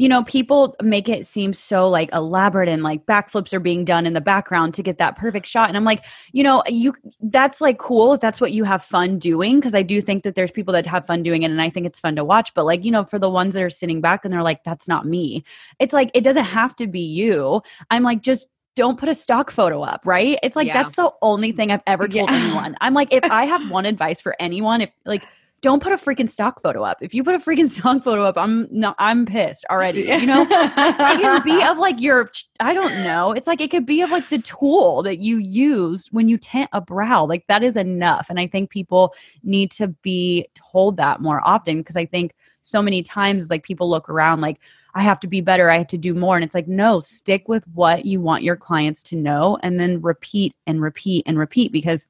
[0.00, 4.06] you know, people make it seem so like elaborate and like backflips are being done
[4.06, 5.68] in the background to get that perfect shot.
[5.68, 9.18] And I'm like, you know, you that's like cool if that's what you have fun
[9.18, 9.60] doing.
[9.60, 11.84] Cause I do think that there's people that have fun doing it and I think
[11.84, 12.54] it's fun to watch.
[12.54, 14.88] But like, you know, for the ones that are sitting back and they're like, that's
[14.88, 15.44] not me,
[15.78, 17.60] it's like, it doesn't have to be you.
[17.90, 20.38] I'm like, just don't put a stock photo up, right?
[20.42, 20.82] It's like yeah.
[20.82, 22.36] that's the only thing I've ever told yeah.
[22.36, 22.74] anyone.
[22.80, 25.24] I'm like, if I have one advice for anyone, if like
[25.62, 26.98] don't put a freaking stock photo up.
[27.02, 30.02] If you put a freaking stock photo up, I'm no, I'm pissed already.
[30.02, 33.32] You know, it can be of like your, I don't know.
[33.32, 36.70] It's like it could be of like the tool that you use when you tint
[36.72, 37.24] a brow.
[37.24, 38.30] Like that is enough.
[38.30, 42.82] And I think people need to be told that more often because I think so
[42.82, 44.60] many times like people look around like
[44.94, 45.70] I have to be better.
[45.70, 46.36] I have to do more.
[46.36, 50.00] And it's like, no, stick with what you want your clients to know and then
[50.00, 52.06] repeat and repeat and repeat because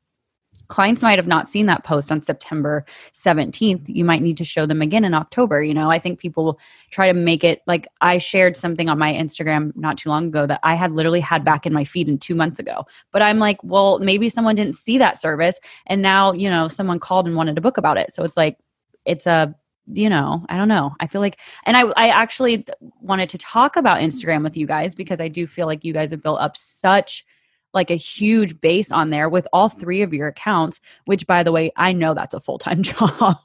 [0.68, 3.84] clients might have not seen that post on September 17th.
[3.88, 5.62] You might need to show them again in October.
[5.62, 6.58] You know, I think people
[6.90, 10.46] try to make it like I shared something on my Instagram not too long ago
[10.46, 12.86] that I had literally had back in my feed in two months ago.
[13.12, 16.98] But I'm like, well, maybe someone didn't see that service and now, you know, someone
[16.98, 18.12] called and wanted to book about it.
[18.12, 18.58] So it's like,
[19.04, 19.54] it's a
[19.92, 20.94] you know, I don't know.
[21.00, 22.64] I feel like, and I, I actually
[23.00, 26.10] wanted to talk about Instagram with you guys because I do feel like you guys
[26.10, 27.24] have built up such
[27.72, 31.52] like a huge base on there with all three of your accounts, which by the
[31.52, 33.38] way, I know that's a full time job.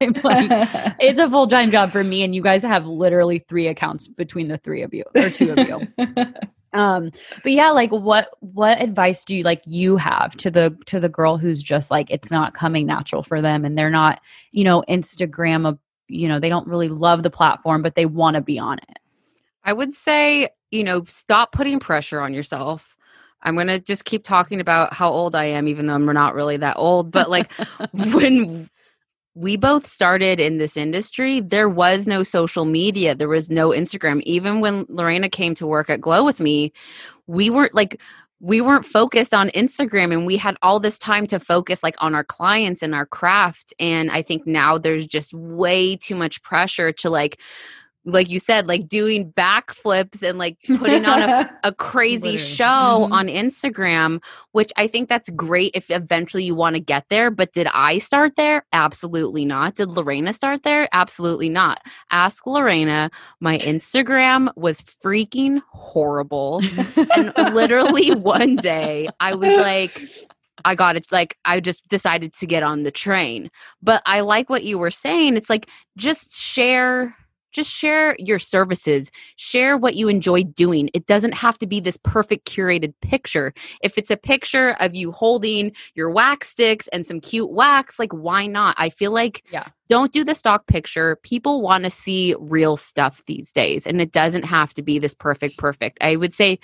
[0.00, 2.22] I'm like, it's a full time job for me.
[2.22, 5.58] And you guys have literally three accounts between the three of you or two of
[5.58, 5.86] you.
[6.74, 7.10] um
[7.42, 11.08] but yeah like what what advice do you like you have to the to the
[11.08, 14.20] girl who's just like it's not coming natural for them and they're not
[14.52, 15.78] you know instagram
[16.08, 18.98] you know they don't really love the platform but they want to be on it
[19.64, 22.97] i would say you know stop putting pressure on yourself
[23.42, 26.34] I'm going to just keep talking about how old I am, even though I'm not
[26.34, 27.10] really that old.
[27.10, 27.52] But like
[27.92, 28.68] when
[29.34, 34.20] we both started in this industry, there was no social media, there was no Instagram.
[34.24, 36.72] Even when Lorena came to work at Glow with me,
[37.26, 38.00] we weren't like,
[38.40, 42.14] we weren't focused on Instagram and we had all this time to focus like on
[42.14, 43.72] our clients and our craft.
[43.78, 47.40] And I think now there's just way too much pressure to like,
[48.08, 53.12] like you said, like doing backflips and like putting on a, a crazy show mm-hmm.
[53.12, 57.30] on Instagram, which I think that's great if eventually you want to get there.
[57.30, 58.64] But did I start there?
[58.72, 59.74] Absolutely not.
[59.76, 60.88] Did Lorena start there?
[60.92, 61.80] Absolutely not.
[62.10, 63.10] Ask Lorena.
[63.40, 66.62] My Instagram was freaking horrible.
[67.16, 70.00] and literally one day I was like,
[70.64, 71.06] I got it.
[71.12, 73.50] Like, I just decided to get on the train.
[73.82, 75.36] But I like what you were saying.
[75.36, 77.14] It's like, just share
[77.52, 80.90] just share your services share what you enjoy doing.
[80.94, 83.52] It doesn't have to be this perfect curated picture.
[83.82, 88.12] If it's a picture of you holding your wax sticks and some cute wax like
[88.12, 88.74] why not?
[88.78, 89.66] I feel like yeah.
[89.88, 91.16] don't do the stock picture.
[91.22, 95.14] People want to see real stuff these days and it doesn't have to be this
[95.14, 95.98] perfect perfect.
[96.00, 96.58] I would say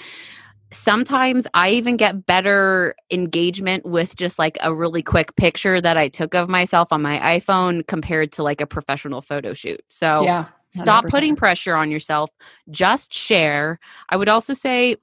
[0.75, 6.09] sometimes I even get better engagement with just like a really quick picture that I
[6.09, 9.81] took of myself on my iPhone compared to like a professional photo shoot.
[9.89, 10.47] So, yeah.
[10.75, 12.31] Stop putting pressure on yourself.
[12.71, 13.79] Just share.
[14.09, 14.97] I would also say,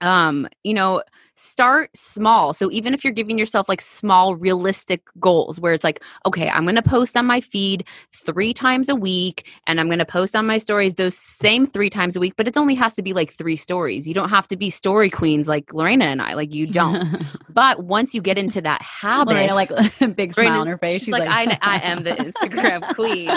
[0.00, 1.02] um, you know,
[1.34, 2.52] start small.
[2.52, 6.64] So even if you're giving yourself like small, realistic goals where it's like, okay, I'm
[6.64, 10.36] going to post on my feed three times a week and I'm going to post
[10.36, 13.12] on my stories those same three times a week, but it only has to be
[13.12, 14.06] like three stories.
[14.06, 17.06] You don't have to be story queens like Lorena and I, like you don't.
[17.48, 19.70] but once you get into that habit, Lorena, like
[20.16, 20.94] big smile on her face.
[20.94, 23.30] She's, she's like, like I, I am the Instagram queen,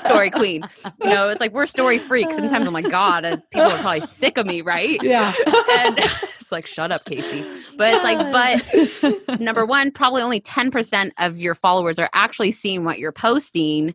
[0.00, 0.62] story queen.
[1.02, 2.36] You know, it's like we're story freaks.
[2.36, 5.00] Sometimes I'm like, God, uh, people are probably sick of me, right?
[5.06, 5.32] Yeah.
[5.78, 5.98] and
[6.46, 7.44] it's like, shut up, Kasey.
[7.76, 12.84] But it's like, but number one, probably only 10% of your followers are actually seeing
[12.84, 13.94] what you're posting.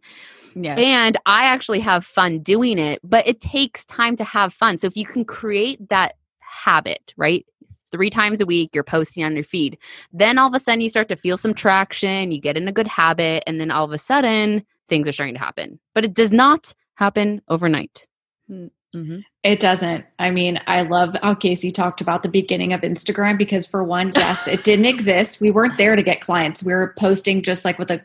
[0.54, 0.78] Yes.
[0.78, 4.78] And I actually have fun doing it, but it takes time to have fun.
[4.78, 7.44] So if you can create that habit, right?
[7.92, 9.80] Three times a week, you're posting on your feed.
[10.14, 12.72] Then all of a sudden, you start to feel some traction, you get in a
[12.72, 15.80] good habit, and then all of a sudden, things are starting to happen.
[15.96, 18.06] But it does not happen overnight.
[18.48, 18.68] Hmm.
[18.96, 19.20] Mm, mm-hmm.
[19.44, 20.06] It doesn't.
[20.20, 24.14] I mean, I love how Kasey talked about the beginning of Instagram because, for one,
[24.16, 25.42] yes, it didn't exist.
[25.42, 26.64] We weren't there to get clients.
[26.64, 28.02] We were posting just like with a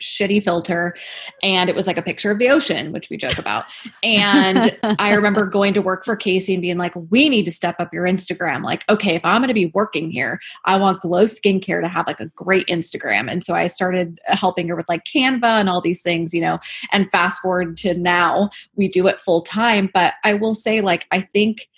[0.00, 0.94] shitty filter
[1.42, 3.64] and it was like a picture of the ocean which we joke about.
[4.02, 7.76] And i remember going to work for kasey and being like we need to step
[7.78, 8.62] up your instagram.
[8.62, 12.06] Like okay if i'm going to be working here i want glow skincare to have
[12.06, 13.30] like a great instagram.
[13.30, 16.58] And so i started helping her with like canva and all these things you know
[16.92, 19.90] and fast forward to now we do it full time.
[19.92, 21.68] But i will say like i think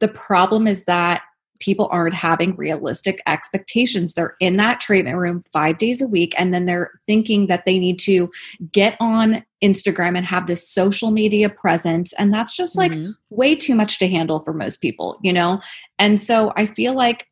[0.00, 1.22] the problem is that
[1.58, 4.14] people aren't having realistic expectations.
[4.14, 7.78] They're in that treatment room five days a week, and then they're thinking that they
[7.78, 8.30] need to
[8.72, 12.12] get on Instagram and have this social media presence.
[12.14, 13.12] And that's just like mm-hmm.
[13.30, 15.60] way too much to handle for most people, you know?
[15.98, 17.28] And so I feel like,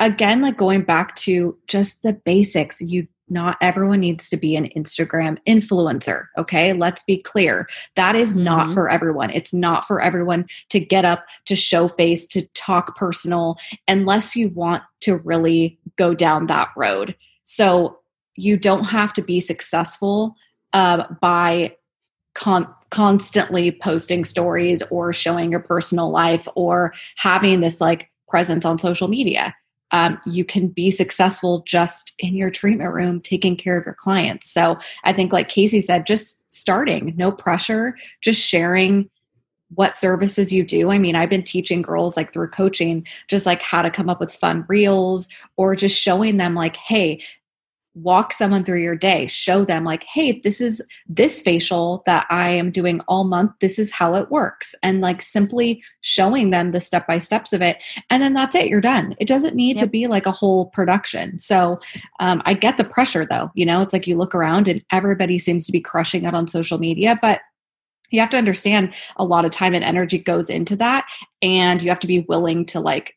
[0.00, 4.68] again, like going back to just the basics, you not everyone needs to be an
[4.76, 6.26] Instagram influencer.
[6.36, 6.72] Okay.
[6.72, 7.68] Let's be clear.
[7.96, 8.44] That is mm-hmm.
[8.44, 9.30] not for everyone.
[9.30, 14.50] It's not for everyone to get up, to show face, to talk personal, unless you
[14.50, 17.16] want to really go down that road.
[17.44, 17.98] So
[18.34, 20.36] you don't have to be successful
[20.72, 21.76] uh, by
[22.34, 28.78] con- constantly posting stories or showing your personal life or having this like presence on
[28.78, 29.54] social media
[29.92, 34.50] um, you can be successful just in your treatment room taking care of your clients.
[34.50, 39.08] So I think, like Kasey said, just starting, no pressure, just sharing
[39.74, 40.90] what services you do.
[40.90, 44.20] I mean, I've been teaching girls like through coaching, just like how to come up
[44.20, 47.22] with fun reels or just showing them, like, hey,
[47.94, 52.48] walk someone through your day show them like hey this is this facial that i
[52.50, 53.52] am doing all month.
[53.60, 57.62] This is how it works and like simply showing them the step by steps of
[57.62, 57.78] it
[58.10, 59.14] and then that's it you're done.
[59.20, 59.84] It doesn't need yep.
[59.84, 61.38] to be like a whole production.
[61.38, 61.80] So
[62.20, 63.80] um, i get the pressure though you know?
[63.82, 67.18] It's like you look around and everybody seems to be crushing it on social media
[67.20, 67.40] but
[68.10, 71.06] you have to understand a lot of time and energy goes into that
[71.40, 73.16] and you have to be willing to like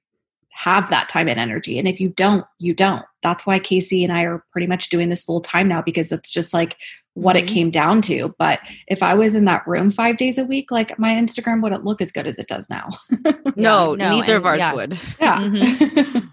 [0.55, 1.77] have that time and energy.
[1.77, 3.03] And if you don't, you don't.
[3.21, 6.31] That's why Kasey and I are pretty much doing this full time now because it's
[6.31, 6.77] just like
[7.13, 7.45] what mm-hmm.
[7.45, 8.33] it came down to.
[8.39, 11.83] But if I was in that room five days a week, like my Instagram wouldn't
[11.83, 12.87] look as good as it does now.
[13.57, 14.73] no, no, neither and, of ours yeah.
[14.73, 14.99] would.
[15.19, 15.39] Yeah.
[15.39, 16.27] Mm-hmm.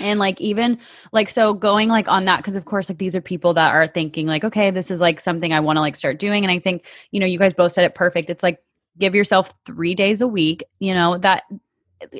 [0.00, 0.78] and like even
[1.12, 3.88] like so going like on that because of course like these are people that are
[3.88, 6.58] thinking like okay this is like something i want to like start doing and i
[6.60, 8.62] think you know you guys both said it perfect it's like
[8.96, 11.42] give yourself three days a week you know that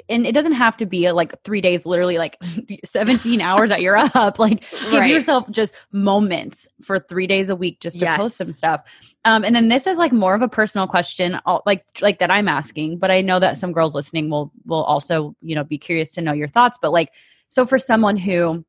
[0.09, 2.37] and it doesn't have to be like three days, literally like
[2.85, 4.39] 17 hours that you're up.
[4.39, 5.11] Like give right.
[5.11, 8.19] yourself just moments for three days a week just to yes.
[8.19, 8.83] post some stuff.
[9.25, 12.49] Um, and then this is like more of a personal question, like like that I'm
[12.49, 16.13] asking, but I know that some girls listening will will also you know be curious
[16.13, 16.79] to know your thoughts.
[16.81, 17.13] But like,
[17.49, 18.65] so for someone who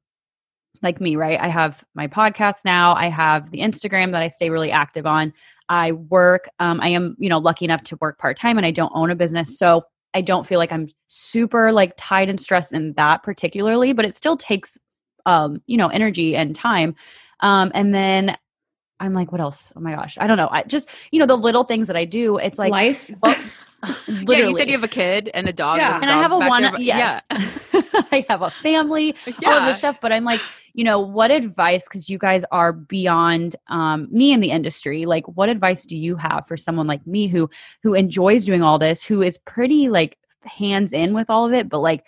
[0.84, 1.39] like me, right?
[1.39, 2.93] I have my podcast now.
[2.93, 5.34] I have the Instagram that I stay really active on.
[5.69, 6.49] I work.
[6.60, 9.10] Um, I am, you know, lucky enough to work part time, and I don't own
[9.10, 9.58] a business.
[9.58, 14.06] So I don't feel like I'm super like tied and stressed in that particularly, but
[14.06, 14.78] it still takes
[15.26, 16.95] um, you know, energy and time.
[17.39, 18.38] Um, and then
[18.99, 19.73] I'm like, what else?
[19.76, 20.17] Oh my gosh.
[20.19, 20.49] I don't know.
[20.52, 23.12] I just, you know, the little things that I do, it's like life.
[23.21, 23.36] Well,
[24.08, 25.78] yeah, you said you have a kid and a dog.
[25.78, 25.95] Yeah.
[25.95, 26.63] and dog I have a one.
[26.63, 27.21] There, yes.
[27.32, 27.82] Yeah.
[28.12, 29.49] I have a family, yeah.
[29.49, 29.99] all of this stuff.
[30.02, 30.41] But I'm like,
[30.73, 35.25] you know, what advice, because you guys are beyond um, me in the industry, like
[35.27, 37.49] what advice do you have for someone like me who
[37.83, 41.69] who enjoys doing all this, who is pretty like hands in with all of it,
[41.69, 42.03] but like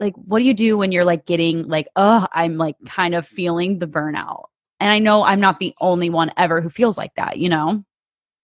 [0.00, 3.26] like what do you do when you're like getting like, oh, I'm like kind of
[3.26, 4.44] feeling the burnout?
[4.80, 7.84] And I know I'm not the only one ever who feels like that, you know?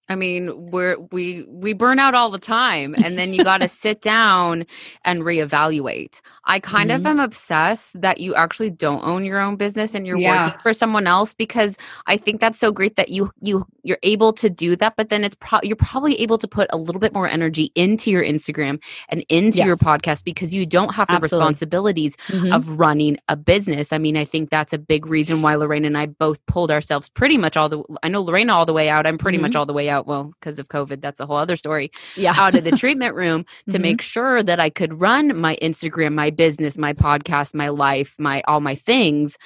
[0.09, 3.68] I mean, we're we we burn out all the time and then you got to
[3.68, 4.66] sit down
[5.05, 6.21] and reevaluate.
[6.44, 7.01] I kind mm-hmm.
[7.01, 10.47] of am obsessed that you actually don't own your own business and you're yeah.
[10.47, 14.33] working for someone else because I think that's so great that you you you're able
[14.35, 17.12] to do that but then it's pro- you're probably able to put a little bit
[17.12, 19.66] more energy into your Instagram and into yes.
[19.66, 21.38] your podcast because you don't have the Absolutely.
[21.38, 22.53] responsibilities mm-hmm.
[22.53, 23.92] of running a business.
[23.92, 27.09] I mean, I think that's a big reason why Lorena and I both pulled ourselves
[27.09, 29.07] pretty much all the I know Lorena all the way out.
[29.07, 29.42] I'm pretty mm-hmm.
[29.42, 31.90] much all the way out out well because of covid that's a whole other story
[32.16, 32.34] yeah.
[32.37, 33.82] out of the treatment room to mm-hmm.
[33.82, 38.42] make sure that i could run my instagram my business my podcast my life my
[38.46, 39.37] all my things.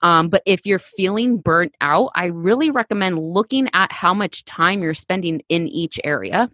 [0.00, 4.82] Um, but if you're feeling burnt out i really recommend looking at how much time
[4.82, 6.50] you're spending in each area.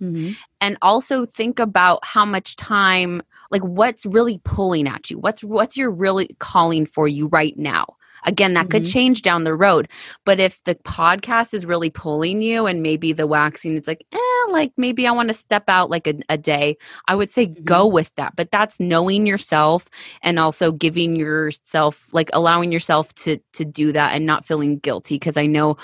[0.00, 0.32] Mm-hmm.
[0.60, 5.18] and also think about how much time like what's really pulling at you?
[5.18, 7.86] What's what's your really calling for you right now
[8.24, 8.70] Again, that mm-hmm.
[8.70, 9.90] could change down the road.
[10.24, 14.18] But if the podcast is really pulling you and maybe the waxing, it's like, eh,
[14.50, 16.76] like maybe I want to step out like a, a day,
[17.08, 17.64] I would say mm-hmm.
[17.64, 18.34] go with that.
[18.36, 19.88] But that's knowing yourself
[20.22, 25.16] and also giving yourself like allowing yourself to to do that and not feeling guilty
[25.16, 25.76] because I know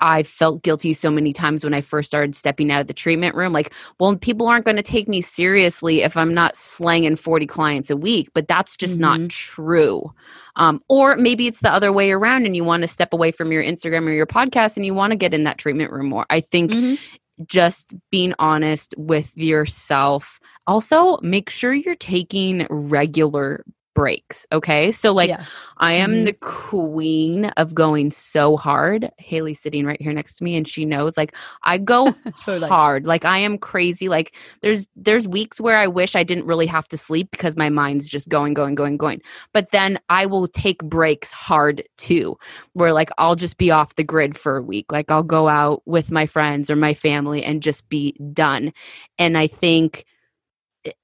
[0.00, 3.34] I felt guilty so many times when I first started stepping out of the treatment
[3.34, 3.52] room.
[3.52, 7.90] Like, well, people aren't going to take me seriously if I'm not slanging 40 clients
[7.90, 9.22] a week, but that's just mm-hmm.
[9.22, 10.12] not true.
[10.56, 13.52] Um, or maybe it's the other way around and you want to step away from
[13.52, 16.26] your Instagram or your podcast and you want to get in that treatment room more.
[16.30, 17.44] I think mm-hmm.
[17.46, 20.40] just being honest with yourself.
[20.66, 23.64] Also, make sure you're taking regular
[23.98, 24.46] breaks.
[24.52, 24.92] Okay.
[24.92, 25.50] So, like, yes.
[25.78, 26.24] I am mm-hmm.
[26.26, 29.10] the queen of going so hard.
[29.18, 31.34] Haley's sitting right here next to me and she knows, like,
[31.64, 32.14] I go
[32.46, 33.08] hard.
[33.08, 34.08] Like, I am crazy.
[34.08, 37.70] Like, there's, there's weeks where I wish I didn't really have to sleep because my
[37.70, 39.20] mind's just going, going, going, going.
[39.52, 42.38] But then I will take breaks hard too,
[42.74, 44.92] where like I'll just be off the grid for a week.
[44.92, 48.72] Like, I'll go out with my friends or my family and just be done.
[49.18, 50.04] And I think,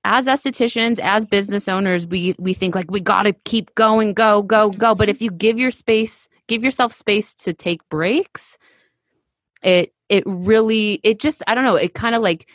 [0.05, 4.43] as estheticians as business owners we we think like we got to keep going go
[4.43, 4.95] go go.
[4.95, 8.59] But if you give your space give yourself space to take breaks
[9.62, 12.49] it it really it just i don't know it kind of like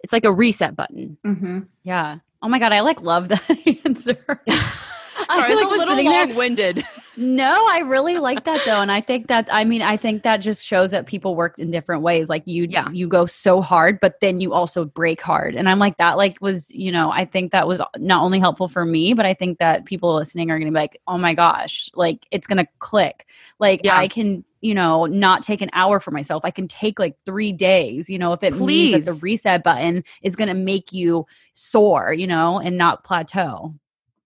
[0.00, 1.16] it's like a reset button.
[1.26, 1.60] Mm-hmm.
[1.82, 2.18] yeah.
[2.42, 3.50] Oh my god i like love that
[3.84, 4.42] answer
[5.28, 6.84] I feel like a little long-winded.
[7.18, 10.38] No, I really like that though, and I think that I mean I think that
[10.38, 12.28] just shows that people work in different ways.
[12.28, 12.90] Like you, yeah.
[12.90, 16.18] you go so hard, but then you also break hard, and I'm like that.
[16.18, 19.32] Like was you know I think that was not only helpful for me, but I
[19.32, 22.58] think that people listening are going to be like, oh my gosh, like it's going
[22.58, 23.26] to click.
[23.58, 23.96] Like yeah.
[23.96, 26.44] I can you know, not take an hour for myself.
[26.44, 28.92] I can take like three days, you know, if it Please.
[28.92, 33.04] means that the reset button is going to make you soar, you know, and not
[33.04, 33.74] plateau.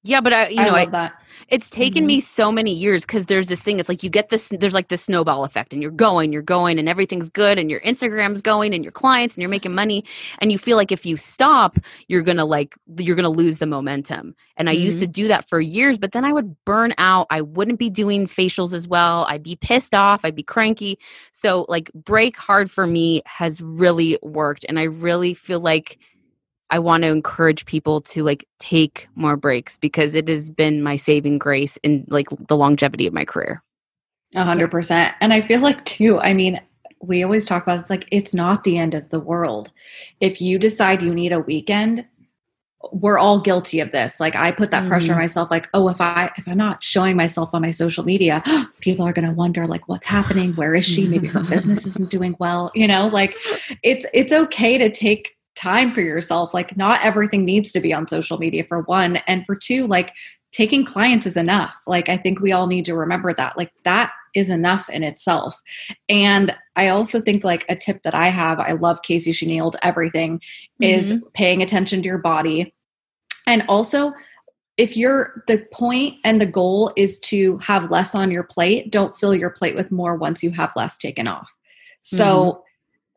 [0.03, 1.11] Yeah, but I, you know, I I,
[1.49, 2.07] it's taken mm-hmm.
[2.07, 3.79] me so many years because there's this thing.
[3.79, 4.51] It's like you get this.
[4.59, 7.81] There's like this snowball effect, and you're going, you're going, and everything's good, and your
[7.81, 10.05] Instagram's going, and your clients, and you're making money,
[10.39, 11.79] and you feel like if you stop,
[12.09, 14.35] you're gonna like you're gonna lose the momentum.
[14.57, 14.85] And I mm-hmm.
[14.85, 17.27] used to do that for years, but then I would burn out.
[17.31, 19.27] I wouldn't be doing facials as well.
[19.29, 20.25] I'd be pissed off.
[20.25, 20.99] I'd be cranky.
[21.33, 25.99] So like break hard for me has really worked, and I really feel like
[26.71, 30.97] I want to encourage people to like take more breaks because it has been my
[30.97, 33.63] saving grace in like the longevity of my career.
[34.35, 35.15] A hundred percent.
[35.21, 36.61] And I feel like too, I mean,
[37.03, 39.73] we always talk about this like it's not the end of the world.
[40.21, 42.05] If you decide you need a weekend,
[42.93, 44.21] we're all guilty of this.
[44.21, 45.23] Like I put that mm pressure on mm-hmm.
[45.23, 48.43] myself, like, oh, if I if I'm not showing myself on my social media,
[48.81, 51.07] people are gonna wonder like what's happening, where is she?
[51.07, 52.71] Maybe her business isn't doing well.
[52.75, 53.37] You know, like
[53.83, 56.55] it's it's okay to take time for yourself.
[56.55, 59.17] Like, not everything needs to be on social media, for one.
[59.27, 60.15] And for two, like,
[60.53, 61.75] taking clients is enough.
[61.87, 63.57] Like, I think we all need to remember that.
[63.57, 65.61] Like, that is enough in itself.
[66.09, 69.77] And I also think, like, a tip that I have, I love Kasey, she nailed
[69.83, 70.85] everything, mm-hmm.
[70.85, 72.75] is paying attention to your body.
[73.47, 74.13] And also,
[74.77, 79.19] if you're the point and the goal is to have less on your plate, don't
[79.19, 81.55] fill your plate with more once you have less taken off.
[82.01, 82.61] So, mm-hmm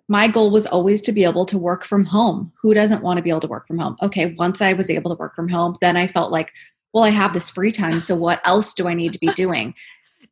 [0.08, 2.51] my goal was always to be able to work from home.
[2.62, 3.95] Who doesn't want to be able to work from home?
[4.01, 6.51] Okay, once I was able to work from home, then I felt like,
[6.93, 7.99] well, I have this free time.
[7.99, 9.74] So what else do I need to be doing?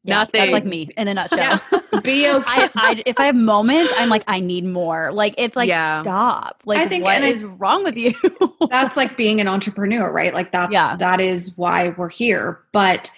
[0.03, 0.41] Yeah, Nothing.
[0.41, 1.61] That's like me in a nutshell.
[1.71, 1.99] Yeah.
[2.03, 2.43] Be okay.
[2.47, 5.11] I, I, if I have moments, I'm like, I need more.
[5.11, 6.01] Like it's like yeah.
[6.01, 6.63] stop.
[6.65, 8.15] Like I think, what is I, wrong with you?
[8.71, 10.33] that's like being an entrepreneur, right?
[10.33, 10.95] Like that's yeah.
[10.95, 12.61] that is why we're here.
[12.71, 13.11] But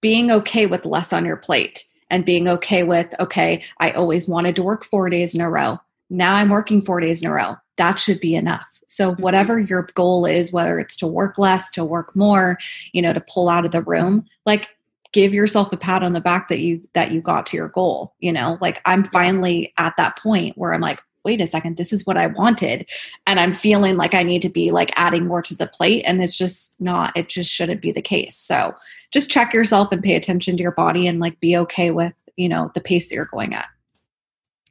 [0.00, 4.56] being okay with less on your plate and being okay with, okay, I always wanted
[4.56, 5.78] to work four days in a row
[6.16, 7.56] now I'm working four days in a row.
[7.76, 8.80] That should be enough.
[8.86, 9.22] So, mm-hmm.
[9.22, 12.58] whatever your goal is, whether it's to work less, to work more,
[12.92, 14.68] you know, to pull out of the room, like
[15.14, 18.12] give yourself a pat on the back that you that you got to your goal
[18.18, 21.92] you know like i'm finally at that point where i'm like wait a second this
[21.92, 22.84] is what i wanted
[23.24, 26.20] and i'm feeling like i need to be like adding more to the plate and
[26.20, 28.74] it's just not it just shouldn't be the case so
[29.12, 32.48] just check yourself and pay attention to your body and like be okay with you
[32.48, 33.68] know the pace that you're going at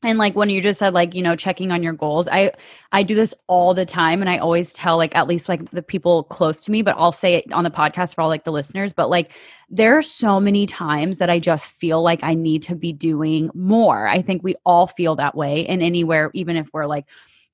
[0.03, 2.51] and like when you just said like you know checking on your goals i
[2.91, 5.81] i do this all the time and i always tell like at least like the
[5.81, 8.51] people close to me but i'll say it on the podcast for all like the
[8.51, 9.31] listeners but like
[9.69, 13.49] there are so many times that i just feel like i need to be doing
[13.53, 14.07] more.
[14.07, 17.05] I think we all feel that way and anywhere even if we're like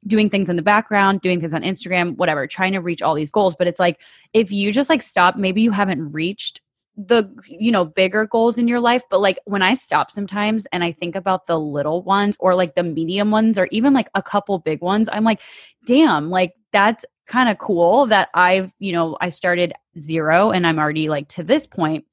[0.07, 3.31] doing things in the background doing things on instagram whatever trying to reach all these
[3.31, 3.99] goals but it's like
[4.33, 6.61] if you just like stop maybe you haven't reached
[7.07, 10.83] the you know bigger goals in your life but like when i stop sometimes and
[10.83, 14.21] i think about the little ones or like the medium ones or even like a
[14.21, 15.39] couple big ones i'm like
[15.85, 20.77] damn like that's kind of cool that i've you know i started zero and i'm
[20.77, 22.05] already like to this point.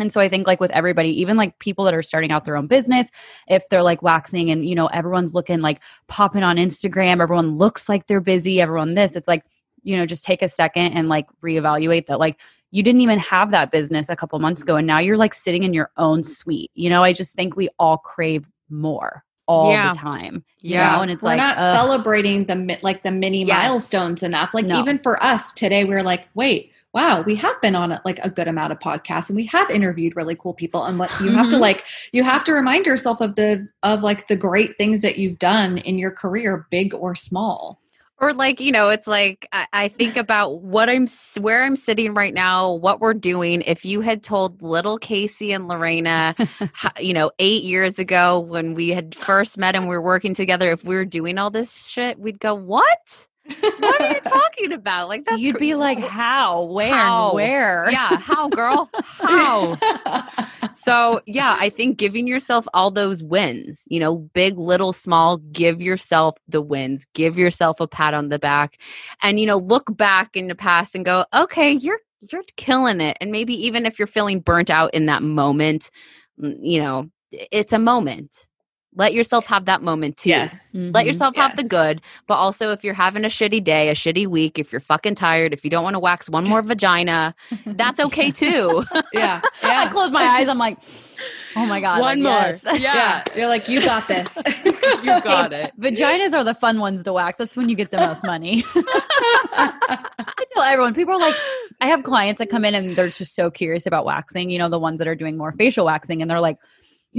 [0.00, 2.56] And so I think like with everybody, even like people that are starting out their
[2.56, 3.08] own business,
[3.48, 7.88] if they're like waxing and you know everyone's looking like popping on Instagram, everyone looks
[7.88, 9.44] like they're busy, everyone this, it's like,
[9.82, 12.38] you know, just take a second and like reevaluate that like
[12.70, 15.62] you didn't even have that business a couple months ago and now you're like sitting
[15.62, 16.70] in your own suite.
[16.74, 19.92] You know, I just think we all crave more all yeah.
[19.92, 20.44] the time.
[20.60, 20.96] yeah.
[20.96, 21.02] Know?
[21.02, 21.76] And it's we're like, not ugh.
[21.76, 23.56] celebrating the like the mini yes.
[23.56, 24.54] milestones enough.
[24.54, 24.78] Like no.
[24.78, 28.30] even for us today, we are like, wait, wow, we have been on like a
[28.30, 30.84] good amount of podcasts and we have interviewed really cool people.
[30.84, 31.36] And what you mm-hmm.
[31.36, 31.62] have to mm-hmm.
[31.62, 35.38] like, you have to remind yourself of the of like the great things that you've
[35.38, 37.80] done in your career, big or small.
[38.20, 41.06] Or like you know, it's like I, I think about what I'm
[41.40, 43.62] where I'm sitting right now, what we're doing.
[43.62, 46.34] If you had told little Kasey and Lorena,
[47.00, 50.72] you know, eight years ago when we had first met and we were working together,
[50.72, 53.28] if we were doing all this shit, we'd go, "What?
[53.78, 55.08] What are you talking about?
[55.08, 57.34] Like that's you'd cr- be like, how, where, how?
[57.34, 57.88] where?
[57.90, 59.76] Yeah, how, girl, how?
[60.72, 65.80] so yeah, I think giving yourself all those wins, you know, big, little, small, give
[65.80, 68.78] yourself the wins, give yourself a pat on the back,
[69.22, 72.00] and you know, look back in the past and go, okay, you're
[72.32, 75.90] you're killing it, and maybe even if you're feeling burnt out in that moment,
[76.40, 78.47] mm, you know, it's a moment
[78.98, 80.30] let yourself have that moment too.
[80.30, 80.72] Yes.
[80.72, 80.90] Mm-hmm.
[80.92, 81.46] Let yourself yes.
[81.46, 82.02] have the good.
[82.26, 85.52] But also, if you're having a shitty day, a shitty week, if you're fucking tired,
[85.52, 87.34] if you don't want to wax one more vagina,
[87.64, 88.84] that's okay too.
[89.12, 89.40] yeah.
[89.62, 89.80] yeah.
[89.80, 90.48] I close my eyes.
[90.48, 90.78] I'm like,
[91.54, 92.00] oh my God.
[92.00, 92.50] One like, more.
[92.50, 92.64] Yes.
[92.64, 92.74] Yeah.
[92.94, 93.24] yeah.
[93.36, 94.36] You're like, you got this.
[95.04, 95.72] you got it.
[95.78, 97.38] Vaginas are the fun ones to wax.
[97.38, 98.64] That's when you get the most money.
[98.74, 101.36] I tell everyone, people are like,
[101.80, 104.68] I have clients that come in and they're just so curious about waxing, you know,
[104.68, 106.20] the ones that are doing more facial waxing.
[106.20, 106.58] And they're like,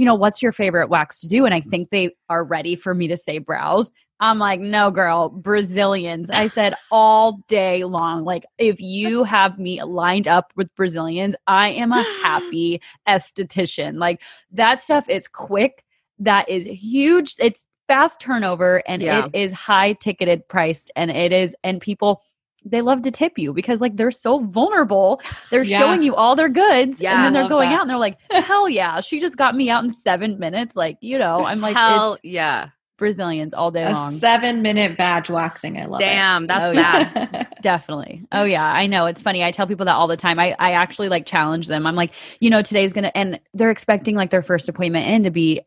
[0.00, 1.44] you know, what's your favorite wax to do?
[1.44, 3.90] And I think they are ready for me to say brows.
[4.18, 6.30] I'm like, no, girl, Brazilians.
[6.30, 8.24] I said all day long.
[8.24, 13.98] Like, if you have me lined up with Brazilians, I am a happy esthetician.
[13.98, 14.22] Like,
[14.52, 15.84] that stuff is quick.
[16.18, 17.34] That is huge.
[17.38, 19.26] It's fast turnover and yeah.
[19.26, 20.90] it is high ticketed priced.
[20.96, 22.22] And it is, and people,
[22.64, 25.20] they love to tip you because like they're so vulnerable.
[25.50, 25.78] They're yeah.
[25.78, 27.76] showing you all their goods yeah, and then they're going that.
[27.76, 30.76] out and they're like, hell yeah, she just got me out in seven minutes.
[30.76, 32.70] Like, you know, I'm like, hell yeah.
[33.00, 34.12] Brazilians all day a long.
[34.12, 35.80] Seven minute badge waxing.
[35.80, 36.46] I love Damn, it.
[36.48, 37.32] Damn, that's oh, fast.
[37.32, 37.46] Yeah.
[37.62, 38.22] Definitely.
[38.30, 39.06] Oh yeah, I know.
[39.06, 39.42] It's funny.
[39.42, 40.38] I tell people that all the time.
[40.38, 41.86] I, I actually like challenge them.
[41.86, 45.30] I'm like, you know, today's gonna and they're expecting like their first appointment in to
[45.30, 45.60] be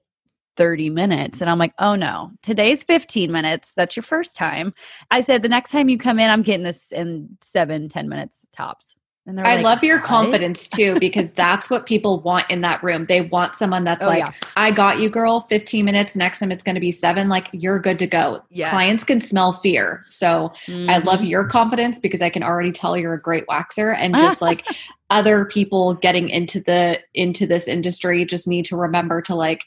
[0.56, 1.41] 30 minutes.
[1.41, 3.74] And I'm like, oh no, today's 15 minutes.
[3.76, 4.74] That's your first time.
[5.12, 8.45] I said, the next time you come in, I'm getting this in seven, 10 minutes
[8.51, 8.95] tops.
[9.26, 10.06] And I like, love your what?
[10.06, 13.06] confidence too, because that's what people want in that room.
[13.06, 14.34] They want someone that's oh, like, yeah.
[14.58, 16.16] I got you, girl, 15 minutes.
[16.16, 17.30] Next time it's going to be seven.
[17.30, 18.43] Like, you're good to go.
[18.49, 18.72] Yes.
[18.72, 20.04] Clients can smell fear.
[20.08, 20.89] So mm-hmm.
[20.89, 21.28] I love mm-hmm.
[21.28, 23.95] your confidence because I can already tell you're a great waxer.
[23.97, 24.66] And just like
[25.10, 29.64] other people getting into the, into this industry just need to remember to like,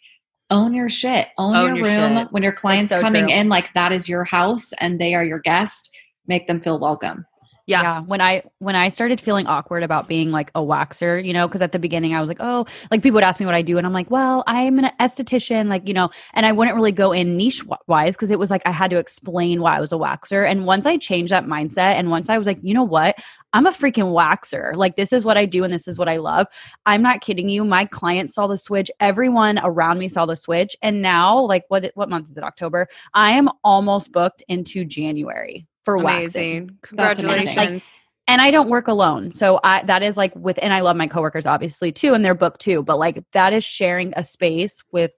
[0.50, 2.32] own your shit own, own your, your, room shit.
[2.32, 3.34] when your clients so coming true.
[3.34, 5.90] in like that is your house and they are your guest
[6.26, 7.26] make them feel welcome
[7.66, 7.82] yeah.
[7.82, 8.00] yeah.
[8.02, 11.60] When I when I started feeling awkward about being like a waxer, you know, because
[11.60, 13.76] at the beginning I was like, oh, like people would ask me what I do,
[13.76, 17.10] and I'm like, well, I'm an esthetician, like you know, and I wouldn't really go
[17.10, 19.96] in niche wise because it was like I had to explain why I was a
[19.96, 20.48] waxer.
[20.48, 23.16] And once I changed that mindset, and once I was like, you know what,
[23.52, 24.74] I'm a freaking waxer.
[24.76, 26.46] Like this is what I do, and this is what I love.
[26.86, 27.64] I'm not kidding you.
[27.64, 28.92] My clients saw the switch.
[29.00, 32.44] Everyone around me saw the switch, and now, like what what month is it?
[32.44, 32.86] October.
[33.12, 36.66] I am almost booked into January for amazing.
[36.66, 36.78] waxing.
[36.82, 37.56] Congratulations.
[37.56, 37.82] Like,
[38.28, 39.30] and I don't work alone.
[39.30, 42.34] So I that is like with and I love my coworkers obviously too and their
[42.34, 45.12] book too, but like that is sharing a space with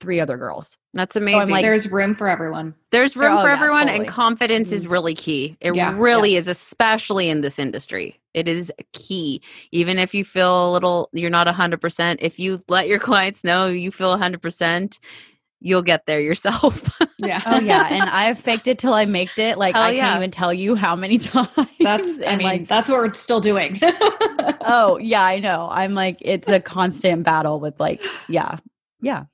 [0.00, 0.76] three other girls.
[0.94, 1.48] That's amazing.
[1.48, 2.74] So like, there's room for everyone.
[2.92, 4.06] There's room oh, for yeah, everyone totally.
[4.06, 4.76] and confidence mm-hmm.
[4.76, 5.56] is really key.
[5.60, 6.38] It yeah, really yeah.
[6.38, 8.18] is especially in this industry.
[8.32, 9.42] It is key.
[9.72, 13.68] Even if you feel a little you're not 100%, if you let your clients know
[13.68, 14.98] you feel 100%,
[15.66, 16.96] you'll get there yourself.
[17.18, 17.42] yeah.
[17.44, 17.88] Oh yeah.
[17.96, 19.58] And I've faked it till I maked it.
[19.58, 21.48] Like Hell I can't even tell you how many times.
[21.80, 23.80] That's I mean, like, that's what we're still doing.
[23.82, 25.68] oh yeah, I know.
[25.70, 28.58] I'm like, it's a constant battle with like, yeah.
[29.00, 29.24] Yeah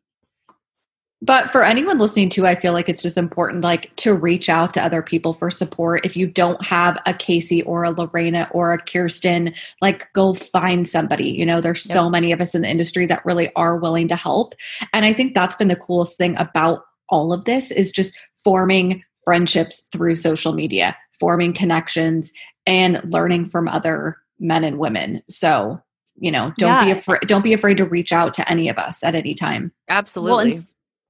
[1.23, 4.75] but for anyone listening to i feel like it's just important like to reach out
[4.75, 6.05] to other people for support.
[6.05, 10.89] If you don't have a kasey or a lorena or a kirsten like go find
[10.89, 11.31] somebody.
[11.31, 11.95] You know there's yep.
[11.95, 14.55] so many of us in the industry that really are willing to help.
[14.93, 19.05] And i think that's been the coolest thing about all of this is just forming
[19.25, 22.33] friendships through social media forming connections
[22.67, 25.23] and learning from other men and women.
[25.29, 25.81] So
[26.17, 26.85] you know don't yeah.
[26.85, 29.73] be afraid don't be afraid to reach out to any of us at any time.
[29.89, 30.55] Absolutely.
[30.55, 30.63] Well,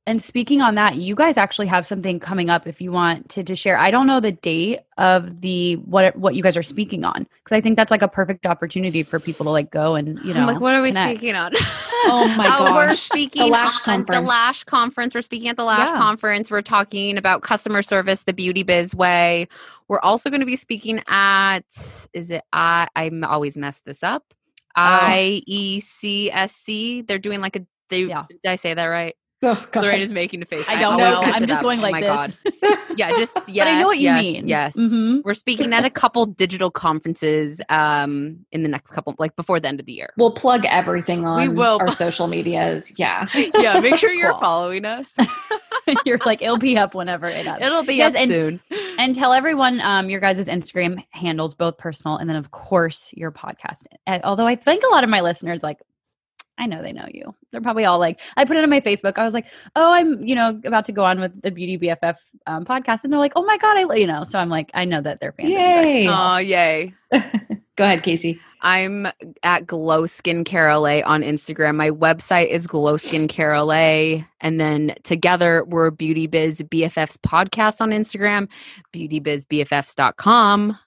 [0.04, 3.44] and speaking on that, you guys actually have something coming up if you want to,
[3.44, 3.78] to share.
[3.78, 7.56] I don't know the date of the what what you guys are speaking on because
[7.56, 10.40] I think that's like a perfect opportunity for people to like go and you know.
[10.40, 11.18] I'm like, what are we connect.
[11.18, 11.52] speaking on?
[12.06, 14.20] oh my gosh, we're speaking the Lash on conference.
[14.20, 15.14] the Lash conference.
[15.14, 15.96] We're speaking at the Lash yeah.
[15.96, 16.50] conference.
[16.50, 19.46] We're talking about customer service, the beauty biz way.
[19.86, 21.60] We're also going to be speaking at
[22.12, 24.34] is it I I'm always mess this up.
[24.76, 25.00] Oh.
[25.04, 25.46] IECSC.
[27.06, 28.24] They're doing like a they yeah.
[28.28, 29.14] did I say that right?
[29.52, 29.82] Oh, God.
[29.82, 30.64] Lorena is making a face.
[30.68, 31.20] I don't I know.
[31.20, 32.54] I'm just going like oh, this.
[32.62, 32.78] God.
[32.96, 33.64] Yeah, just yeah.
[33.64, 34.48] I know what yes, you mean.
[34.48, 34.76] Yes.
[34.76, 35.20] Mm-hmm.
[35.24, 39.66] We're speaking at a couple digital conferences um in the next couple like before the
[39.66, 40.10] end of the year.
[40.16, 41.78] We'll plug everything on we will.
[41.80, 42.92] our social medias.
[42.96, 43.26] Yeah.
[43.34, 44.40] yeah, make sure you're cool.
[44.40, 45.12] following us.
[46.06, 47.60] you're like it'll be up whenever it up.
[47.60, 48.60] It'll be yes, up and, soon.
[48.96, 53.32] And tell everyone um your guys' Instagram handles both personal and then of course your
[53.32, 53.82] podcast.
[54.06, 55.78] And Although I think a lot of my listeners like
[56.58, 57.34] I know they know you.
[57.50, 59.18] They're probably all like, I put it on my Facebook.
[59.18, 62.18] I was like, oh, I'm, you know, about to go on with the Beauty BFF
[62.46, 63.04] um, podcast.
[63.04, 65.20] And they're like, oh my God, I, you know, so I'm like, I know that
[65.20, 65.50] they're fans.
[65.50, 66.06] Yay.
[66.08, 66.94] Oh, yay.
[67.76, 68.38] go ahead, Kasey.
[68.62, 69.08] I'm
[69.42, 71.74] at Glow Skin LA on Instagram.
[71.74, 74.24] My website is Glow Skin LA.
[74.40, 78.48] And then together we're Beauty Biz BFFs podcast on Instagram,
[78.92, 80.78] beautybizbffs.com.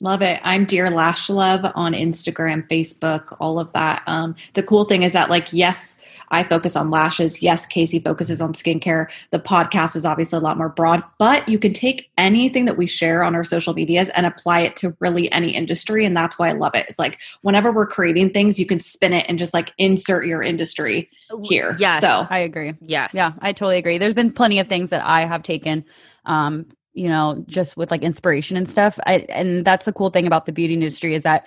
[0.00, 0.40] Love it.
[0.42, 4.02] I'm Dear Lash Love on Instagram, Facebook, all of that.
[4.06, 7.42] Um, the cool thing is that, like, yes, I focus on lashes.
[7.42, 9.08] Yes, Kasey focuses on skincare.
[9.30, 12.88] The podcast is obviously a lot more broad, but you can take anything that we
[12.88, 16.04] share on our social medias and apply it to really any industry.
[16.04, 16.86] And that's why I love it.
[16.88, 20.42] It's like whenever we're creating things, you can spin it and just like insert your
[20.42, 21.08] industry
[21.44, 21.76] here.
[21.78, 22.00] Yeah.
[22.00, 22.74] So I agree.
[22.80, 23.12] Yes.
[23.14, 23.98] Yeah, I totally agree.
[23.98, 25.84] There's been plenty of things that I have taken
[26.24, 28.98] um, you know, just with like inspiration and stuff.
[29.06, 31.46] I and that's the cool thing about the beauty industry is that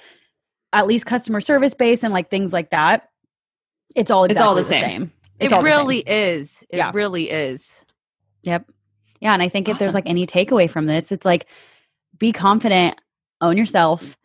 [0.74, 3.10] at least customer service based and like things like that,
[3.96, 4.82] it's all exactly it's all the, the same.
[4.82, 5.12] same.
[5.40, 6.64] It's it really is.
[6.70, 6.92] It yeah.
[6.94, 7.86] really is.
[8.44, 8.70] Yep.
[9.20, 9.76] Yeah, and I think awesome.
[9.76, 11.48] if there's like any takeaway from this, it's like
[12.18, 13.00] be confident,
[13.42, 14.18] own yourself,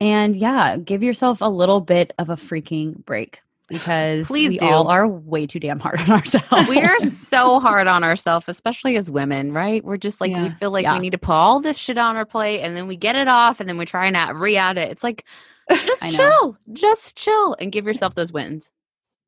[0.00, 4.66] and yeah, give yourself a little bit of a freaking break because Please we do.
[4.66, 6.68] all are way too damn hard on ourselves.
[6.68, 9.84] we are so hard on ourselves, especially as women, right?
[9.84, 10.44] We're just like yeah.
[10.44, 10.94] we feel like yeah.
[10.94, 13.28] we need to put all this shit on our plate and then we get it
[13.28, 14.90] off and then we try and re-add it.
[14.90, 15.24] It's like
[15.70, 18.70] just chill, just chill and give yourself those wins.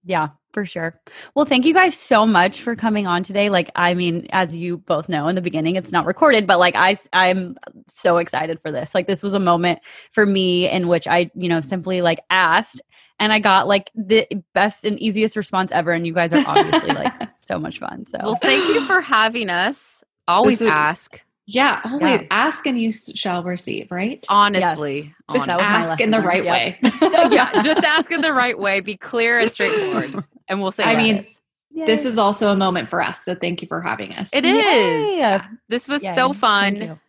[0.05, 0.99] Yeah, for sure.
[1.35, 3.51] Well, thank you guys so much for coming on today.
[3.51, 6.75] Like, I mean, as you both know in the beginning, it's not recorded, but like
[6.77, 7.57] I I'm
[7.89, 8.95] so excited for this.
[8.95, 9.81] Like this was a moment
[10.13, 12.81] for me in which I, you know, simply like asked
[13.19, 15.93] and I got like the best and easiest response ever.
[15.93, 17.13] And you guys are obviously like
[17.43, 18.07] so much fun.
[18.07, 20.05] So, well, thank you for having us.
[20.27, 21.21] Always is, ask.
[21.47, 22.27] Yeah, always yeah.
[22.31, 24.25] ask and you shall receive, right?
[24.29, 25.47] Honestly, yes.
[25.47, 26.79] just ask in the right way.
[26.83, 28.81] yeah, just ask in the right way.
[28.81, 30.85] Be clear and straightforward, and we'll say.
[30.85, 31.25] I mean,
[31.71, 31.87] Yay.
[31.87, 33.25] this is also a moment for us.
[33.25, 34.29] So thank you for having us.
[34.35, 34.63] It is.
[34.63, 35.41] Yay.
[35.71, 36.15] This was Yay.
[36.15, 37.01] so fun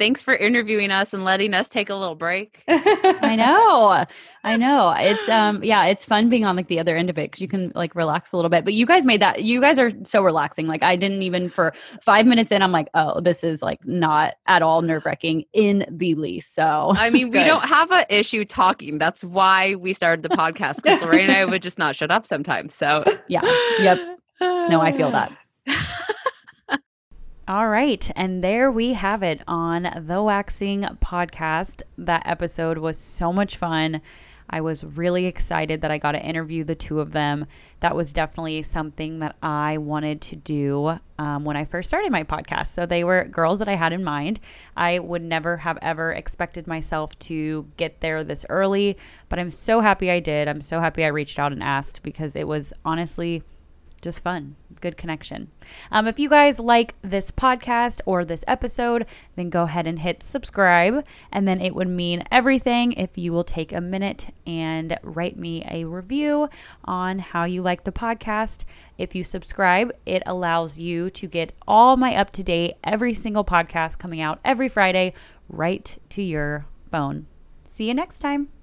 [0.00, 2.64] thanks for interviewing us and letting us take a little break.
[2.68, 4.06] I know.
[4.42, 4.94] I know.
[4.96, 7.48] It's um yeah, it's fun being on like the other end of it cuz you
[7.48, 8.64] can like relax a little bit.
[8.64, 10.66] But you guys made that you guys are so relaxing.
[10.66, 14.34] Like I didn't even for 5 minutes in I'm like, "Oh, this is like not
[14.46, 18.98] at all nerve-wracking in the least." So I mean, we don't have an issue talking.
[18.98, 22.26] That's why we started the podcast cuz Lorena and I would just not shut up
[22.26, 22.74] sometimes.
[22.74, 23.42] So Yeah.
[23.80, 23.98] Yep.
[24.40, 25.30] No, I feel that.
[27.50, 28.08] All right.
[28.14, 31.82] And there we have it on the Waxing podcast.
[31.98, 34.02] That episode was so much fun.
[34.48, 37.46] I was really excited that I got to interview the two of them.
[37.80, 42.22] That was definitely something that I wanted to do um, when I first started my
[42.22, 42.68] podcast.
[42.68, 44.38] So they were girls that I had in mind.
[44.76, 48.96] I would never have ever expected myself to get there this early,
[49.28, 50.46] but I'm so happy I did.
[50.46, 53.42] I'm so happy I reached out and asked because it was honestly
[54.00, 55.50] just fun, good connection.
[55.90, 59.06] Um, if you guys like this podcast or this episode,
[59.36, 61.04] then go ahead and hit subscribe.
[61.30, 65.64] And then it would mean everything if you will take a minute and write me
[65.70, 66.48] a review
[66.84, 68.64] on how you like the podcast.
[68.98, 73.44] If you subscribe, it allows you to get all my up to date, every single
[73.44, 75.12] podcast coming out every Friday
[75.48, 77.26] right to your phone.
[77.64, 78.59] See you next time.